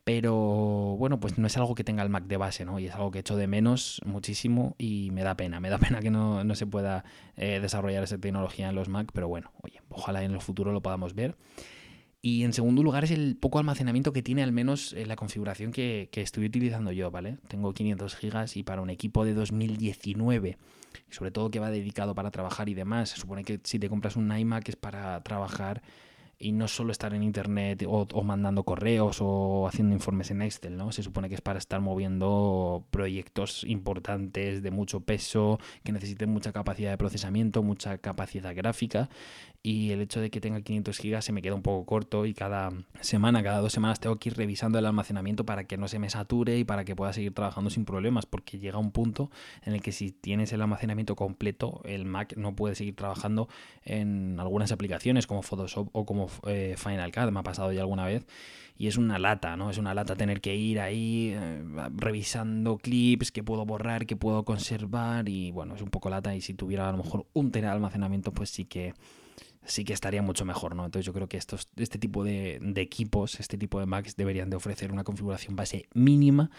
Pero 0.04 0.34
bueno, 0.98 1.20
pues 1.20 1.38
no 1.38 1.48
es 1.48 1.58
algo 1.58 1.76
que 1.76 1.84
tenga 1.84 2.04
el 2.04 2.10
Mac 2.10 2.26
de 2.26 2.38
base, 2.38 2.66
¿no? 2.66 2.80
Y 2.80 2.88
es 2.88 2.96
algo 2.96 3.12
que 3.12 3.20
echo 3.20 3.38
de 3.38 3.48
menos 3.48 4.02
muchísimo 4.06 4.76
y 4.78 5.10
me 5.12 5.24
da 5.24 5.36
pena. 5.36 5.60
Me 5.60 5.70
da 5.70 5.78
pena 5.80 6.00
que 6.00 6.12
no, 6.12 6.56
se 6.56 6.68
pueda 6.68 7.04
eh, 7.38 7.60
desarrollar 7.60 8.04
esa 8.04 8.18
tecnología 8.18 8.70
en 8.70 8.76
los 8.76 8.90
Mac, 8.90 9.10
pero 9.14 9.28
bueno, 9.28 9.52
oye, 9.62 9.82
ojalá 9.90 10.24
en 10.24 10.34
el 10.34 10.42
futuro 10.42 10.72
lo 10.72 10.82
podamos 10.82 11.16
ver. 11.16 11.36
Y 12.26 12.44
en 12.44 12.54
segundo 12.54 12.82
lugar 12.82 13.04
es 13.04 13.12
el 13.12 13.38
poco 13.38 13.60
almacenamiento 13.60 14.12
que 14.12 14.24
tiene 14.24 14.42
al 14.42 14.52
menos 14.52 14.94
eh, 14.94 15.06
la 15.06 15.16
configuración 15.16 15.72
que, 15.72 16.10
que 16.12 16.22
estoy 16.22 16.46
utilizando 16.46 16.92
yo, 16.92 17.12
¿vale? 17.12 17.38
Tengo 17.48 17.72
500 17.72 18.16
gigas 18.16 18.58
y 18.58 18.64
para 18.64 18.82
un 18.82 18.90
equipo 18.90 19.26
de 19.26 19.36
2019 19.36 20.58
sobre 21.12 21.30
todo 21.30 21.52
que 21.52 21.60
va 21.60 21.70
dedicado 21.70 22.16
para 22.16 22.32
trabajar 22.32 22.68
y 22.68 22.74
demás. 22.74 23.10
Se 23.10 23.18
supone 23.18 23.44
que 23.44 23.60
si 23.64 23.78
te 23.78 23.90
compras 23.90 24.16
un 24.16 24.36
iMac 24.36 24.68
es 24.70 24.76
para 24.76 25.22
trabajar 25.22 25.84
y 26.38 26.52
no 26.52 26.68
solo 26.68 26.92
estar 26.92 27.14
en 27.14 27.24
internet 27.24 27.86
o, 27.88 28.24
mandando 28.24 28.64
correos 28.64 29.18
o 29.22 29.68
haciendo 29.68 29.94
informes 29.94 30.32
en 30.32 30.42
Excel, 30.42 30.78
¿no? 30.78 30.92
Se 30.92 31.04
supone 31.04 31.30
que 31.30 31.36
es 31.36 31.42
para 31.42 31.60
estar 31.60 31.82
moviendo 31.82 32.86
proyectos 32.92 33.64
importantes 33.64 34.62
de 34.62 34.72
mucho 34.72 35.02
peso, 35.02 35.60
que 35.84 35.92
necesiten 35.92 36.30
mucha 36.30 36.52
capacidad 36.52 36.92
de 36.92 36.98
procesamiento, 36.98 37.64
mucha 37.64 37.98
capacidad 37.98 38.56
gráfica 38.56 39.10
y 39.66 39.90
el 39.92 40.02
hecho 40.02 40.22
de 40.22 40.30
que 40.30 40.40
tenga 40.40 40.62
500 40.62 40.96
gigas 40.96 41.26
se 41.26 41.32
me 41.32 41.42
queda 41.42 41.56
un 41.56 41.64
poco 41.64 41.88
corto 41.88 42.28
y 42.28 42.36
cada 42.36 42.72
semana, 43.02 43.42
cada 43.42 43.60
dos 43.60 43.74
semanas 43.74 44.00
tengo 44.00 44.18
que 44.18 44.30
ir 44.30 44.38
revisando 44.38 44.78
el 44.78 44.86
almacenamiento 44.86 45.44
para 45.44 45.64
que 45.64 45.76
no 45.76 45.88
se 45.88 45.98
me 45.98 46.12
sature 46.12 46.60
y 46.60 46.64
para 46.64 46.86
que 46.86 46.96
pueda 46.96 47.14
seguir 47.14 47.34
trabajando 47.34 47.72
sin 47.72 47.84
problemas, 47.84 48.28
porque 48.28 48.60
llega 48.60 48.78
un 48.78 48.92
punto 48.92 49.32
en 49.64 49.74
el 49.74 49.82
que 49.82 49.92
si 49.92 50.12
tienes 50.12 50.54
el 50.54 50.62
almacenamiento 50.62 51.16
completo, 51.16 51.82
el 51.84 52.06
Mac 52.06 52.36
no 52.38 52.56
puede 52.56 52.76
seguir 52.76 52.96
trabajando 52.96 53.50
en 53.84 54.40
algunas 54.40 54.72
aplicaciones 54.72 55.26
como 55.26 55.42
Photoshop 55.42 55.90
o 55.94 56.06
como 56.06 56.25
eh, 56.48 56.76
Final 56.78 57.12
Cut, 57.12 57.32
me 57.32 57.40
ha 57.40 57.44
pasado 57.44 57.72
ya 57.72 57.82
alguna 57.82 58.06
vez. 58.06 58.26
Y 58.78 58.88
es 58.88 58.98
una 58.98 59.20
lata, 59.20 59.56
¿no? 59.56 59.70
Es 59.70 59.78
una 59.78 59.94
lata 59.94 60.16
tener 60.16 60.42
que 60.42 60.56
ir 60.56 60.82
ahí 60.82 61.34
eh, 61.34 61.64
revisando 61.96 62.78
clips 62.78 63.32
que 63.32 63.42
puedo 63.42 63.66
borrar, 63.66 64.06
que 64.06 64.18
puedo 64.18 64.44
conservar. 64.44 65.30
Y 65.30 65.52
bueno, 65.52 65.76
es 65.76 65.82
un 65.82 65.90
poco 65.90 66.10
lata. 66.10 66.36
Y 66.36 66.42
si 66.42 66.54
tuviera 66.54 66.90
a 66.90 66.92
lo 66.92 66.98
mejor 66.98 67.26
un 67.34 67.52
tera 67.52 67.70
de 67.70 67.76
almacenamiento, 67.76 68.34
pues 68.34 68.50
sí 68.50 68.66
que 68.66 68.94
sí 69.66 69.84
que 69.84 69.94
estaría 69.94 70.22
mucho 70.22 70.46
mejor, 70.46 70.76
¿no? 70.76 70.86
Entonces 70.86 71.06
yo 71.06 71.14
creo 71.14 71.28
que 71.28 71.38
estos, 71.38 71.68
este 71.76 71.98
tipo 71.98 72.24
de, 72.24 72.60
equipos, 72.76 73.40
este 73.40 73.58
tipo 73.58 73.80
de 73.80 73.86
Macs 73.86 74.16
deberían 74.16 74.50
de 74.50 74.56
ofrecer 74.56 74.92
una 74.92 75.04
configuración 75.04 75.56
base 75.56 75.88
mínima 75.94 76.50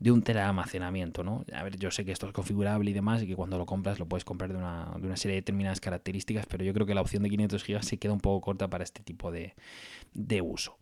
de 0.00 0.10
un 0.10 0.22
tera 0.22 0.48
almacenamiento, 0.48 1.22
¿no? 1.22 1.44
A 1.52 1.62
ver, 1.62 1.78
yo 1.78 1.90
sé 1.90 2.04
que 2.04 2.12
esto 2.12 2.26
es 2.26 2.32
configurable 2.32 2.90
y 2.90 2.94
demás 2.94 3.22
y 3.22 3.26
que 3.26 3.36
cuando 3.36 3.58
lo 3.58 3.66
compras 3.66 3.98
lo 3.98 4.06
puedes 4.06 4.24
comprar 4.24 4.52
de 4.52 4.58
una, 4.58 4.92
de 4.98 5.06
una 5.06 5.16
serie 5.16 5.34
de 5.36 5.42
determinadas 5.42 5.80
características, 5.80 6.46
pero 6.46 6.64
yo 6.64 6.74
creo 6.74 6.86
que 6.86 6.94
la 6.94 7.00
opción 7.00 7.22
de 7.22 7.30
500 7.30 7.64
GB 7.66 7.82
se 7.82 7.96
queda 7.98 8.12
un 8.12 8.20
poco 8.20 8.40
corta 8.40 8.68
para 8.68 8.82
este 8.82 9.02
tipo 9.02 9.30
de, 9.30 9.54
de 10.12 10.42
uso. 10.42 10.76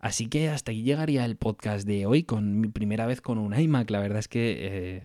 Así 0.00 0.26
que 0.26 0.48
hasta 0.50 0.72
aquí 0.72 0.82
llegaría 0.82 1.24
el 1.24 1.36
podcast 1.36 1.86
de 1.86 2.06
hoy 2.06 2.24
con 2.24 2.60
mi 2.60 2.68
primera 2.68 3.06
vez 3.06 3.20
con 3.20 3.38
un 3.38 3.58
iMac. 3.58 3.90
La 3.90 4.00
verdad 4.00 4.18
es 4.18 4.28
que 4.28 4.56
eh, 4.60 5.02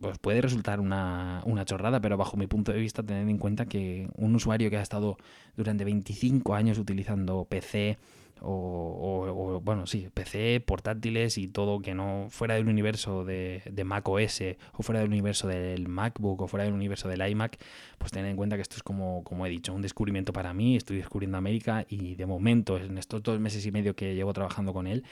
pues 0.00 0.18
puede 0.18 0.42
resultar 0.42 0.80
una, 0.80 1.42
chorrada, 1.64 2.00
pero 2.00 2.16
bajo 2.16 2.36
mi 2.36 2.46
punto 2.46 2.72
de 2.72 2.78
vista, 2.78 3.02
tened 3.02 3.28
en 3.28 3.38
cuenta 3.38 3.66
que 3.66 4.08
un 4.14 4.34
usuario 4.34 4.70
que 4.70 4.76
ha 4.76 4.82
estado 4.82 5.16
durante 5.56 5.84
25 5.84 6.54
años 6.54 6.78
utilizando 6.78 7.46
PC 7.46 7.98
o, 8.42 9.60
bueno, 9.64 9.86
sí, 9.86 10.08
PC, 10.12 10.60
portátiles 10.60 11.38
y 11.38 11.48
todo 11.48 11.80
que 11.80 11.94
no 11.94 12.26
fuera 12.28 12.54
del 12.54 12.68
universo 12.68 13.24
de, 13.24 13.62
de, 13.64 13.84
Mac 13.84 14.06
OS 14.06 14.42
o 14.74 14.82
fuera 14.82 15.00
del 15.00 15.08
universo 15.08 15.48
del 15.48 15.88
MacBook 15.88 16.42
o 16.42 16.46
fuera 16.46 16.64
del 16.64 16.74
universo 16.74 17.08
del 17.08 17.26
iMac, 17.26 17.58
pues 17.96 18.12
tened 18.12 18.28
en 18.30 18.36
cuenta 18.36 18.56
que 18.56 18.62
esto 18.62 18.76
es 18.76 18.82
como, 18.82 19.24
como 19.24 19.46
he 19.46 19.50
dicho, 19.50 19.72
un 19.72 19.80
descubrimiento 19.80 20.34
para 20.34 20.52
mí, 20.52 20.76
estoy 20.76 20.98
descubriendo 20.98 21.38
América 21.38 21.86
y 21.88 22.14
de 22.14 22.26
momento, 22.26 22.76
en 22.76 22.98
estos 22.98 23.22
dos 23.22 23.40
meses 23.40 23.64
y 23.64 23.72
medio 23.72 23.96
que 23.96 24.14
llevo 24.14 24.34
trabajando 24.34 24.74
con 24.74 24.86
él, 24.86 25.04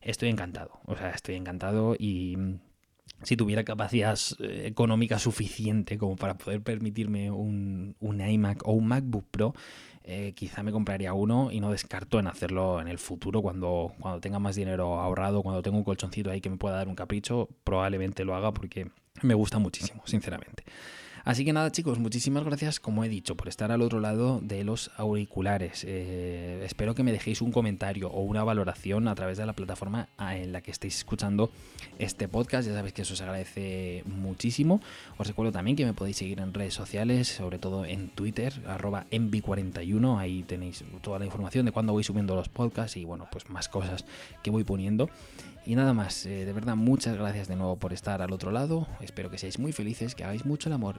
estoy 0.00 0.30
encantado, 0.30 0.80
o 0.84 0.96
sea, 0.96 1.10
estoy 1.10 1.36
encantado 1.36 1.94
y 1.96 2.36
si 3.22 3.36
tuviera 3.36 3.64
capacidad 3.64 4.18
eh, 4.38 4.66
económica 4.66 5.18
suficiente 5.18 5.98
como 5.98 6.16
para 6.16 6.36
poder 6.36 6.62
permitirme 6.62 7.30
un, 7.30 7.94
iMac 8.00 8.66
o 8.66 8.72
un 8.72 8.86
MacBook 8.86 9.26
Pro, 9.30 9.54
eh, 10.04 10.32
quizá 10.34 10.62
me 10.62 10.72
compraría 10.72 11.12
uno 11.12 11.50
y 11.52 11.60
no 11.60 11.70
descarto 11.70 12.18
en 12.18 12.26
hacerlo 12.26 12.80
en 12.80 12.88
el 12.88 12.98
futuro 12.98 13.40
cuando, 13.40 13.94
cuando 14.00 14.20
tenga 14.20 14.38
más 14.38 14.56
dinero 14.56 15.00
ahorrado, 15.00 15.42
cuando 15.42 15.62
tenga 15.62 15.76
un 15.76 15.84
colchoncito 15.84 16.30
ahí 16.30 16.40
que 16.40 16.50
me 16.50 16.56
pueda 16.56 16.76
dar 16.76 16.88
un 16.88 16.94
capricho, 16.94 17.48
probablemente 17.64 18.24
lo 18.24 18.34
haga 18.34 18.52
porque 18.52 18.88
me 19.22 19.34
gusta 19.34 19.58
muchísimo, 19.58 20.02
sinceramente. 20.04 20.64
Así 21.24 21.44
que 21.44 21.52
nada 21.52 21.70
chicos, 21.70 22.00
muchísimas 22.00 22.42
gracias 22.44 22.80
como 22.80 23.04
he 23.04 23.08
dicho 23.08 23.36
por 23.36 23.48
estar 23.48 23.70
al 23.70 23.80
otro 23.82 24.00
lado 24.00 24.40
de 24.42 24.64
los 24.64 24.90
auriculares. 24.96 25.84
Eh, 25.86 26.62
espero 26.64 26.96
que 26.96 27.04
me 27.04 27.12
dejéis 27.12 27.42
un 27.42 27.52
comentario 27.52 28.10
o 28.10 28.22
una 28.22 28.42
valoración 28.42 29.06
a 29.06 29.14
través 29.14 29.38
de 29.38 29.46
la 29.46 29.52
plataforma 29.52 30.08
en 30.18 30.50
la 30.50 30.62
que 30.62 30.72
estéis 30.72 30.98
escuchando 30.98 31.50
este 32.00 32.26
podcast. 32.26 32.66
Ya 32.66 32.74
sabéis 32.74 32.92
que 32.92 33.02
eso 33.02 33.14
se 33.14 33.22
agradece 33.22 34.02
muchísimo. 34.06 34.80
Os 35.16 35.28
recuerdo 35.28 35.52
también 35.52 35.76
que 35.76 35.84
me 35.84 35.94
podéis 35.94 36.16
seguir 36.16 36.40
en 36.40 36.52
redes 36.52 36.74
sociales, 36.74 37.28
sobre 37.28 37.60
todo 37.60 37.84
en 37.84 38.08
Twitter, 38.08 38.60
arroba 38.66 39.06
envi41. 39.12 40.18
Ahí 40.18 40.42
tenéis 40.42 40.84
toda 41.02 41.20
la 41.20 41.24
información 41.24 41.66
de 41.66 41.72
cuándo 41.72 41.92
voy 41.92 42.02
subiendo 42.02 42.34
los 42.34 42.48
podcasts 42.48 42.96
y 42.96 43.04
bueno, 43.04 43.28
pues 43.30 43.48
más 43.48 43.68
cosas 43.68 44.04
que 44.42 44.50
voy 44.50 44.64
poniendo. 44.64 45.08
Y 45.64 45.76
nada 45.76 45.94
más, 45.94 46.26
eh, 46.26 46.44
de 46.44 46.52
verdad 46.52 46.74
muchas 46.74 47.16
gracias 47.16 47.46
de 47.46 47.54
nuevo 47.54 47.76
por 47.76 47.92
estar 47.92 48.20
al 48.20 48.32
otro 48.32 48.50
lado, 48.50 48.88
espero 49.00 49.30
que 49.30 49.38
seáis 49.38 49.60
muy 49.60 49.70
felices, 49.70 50.16
que 50.16 50.24
hagáis 50.24 50.44
mucho 50.44 50.68
el 50.68 50.72
amor 50.72 50.98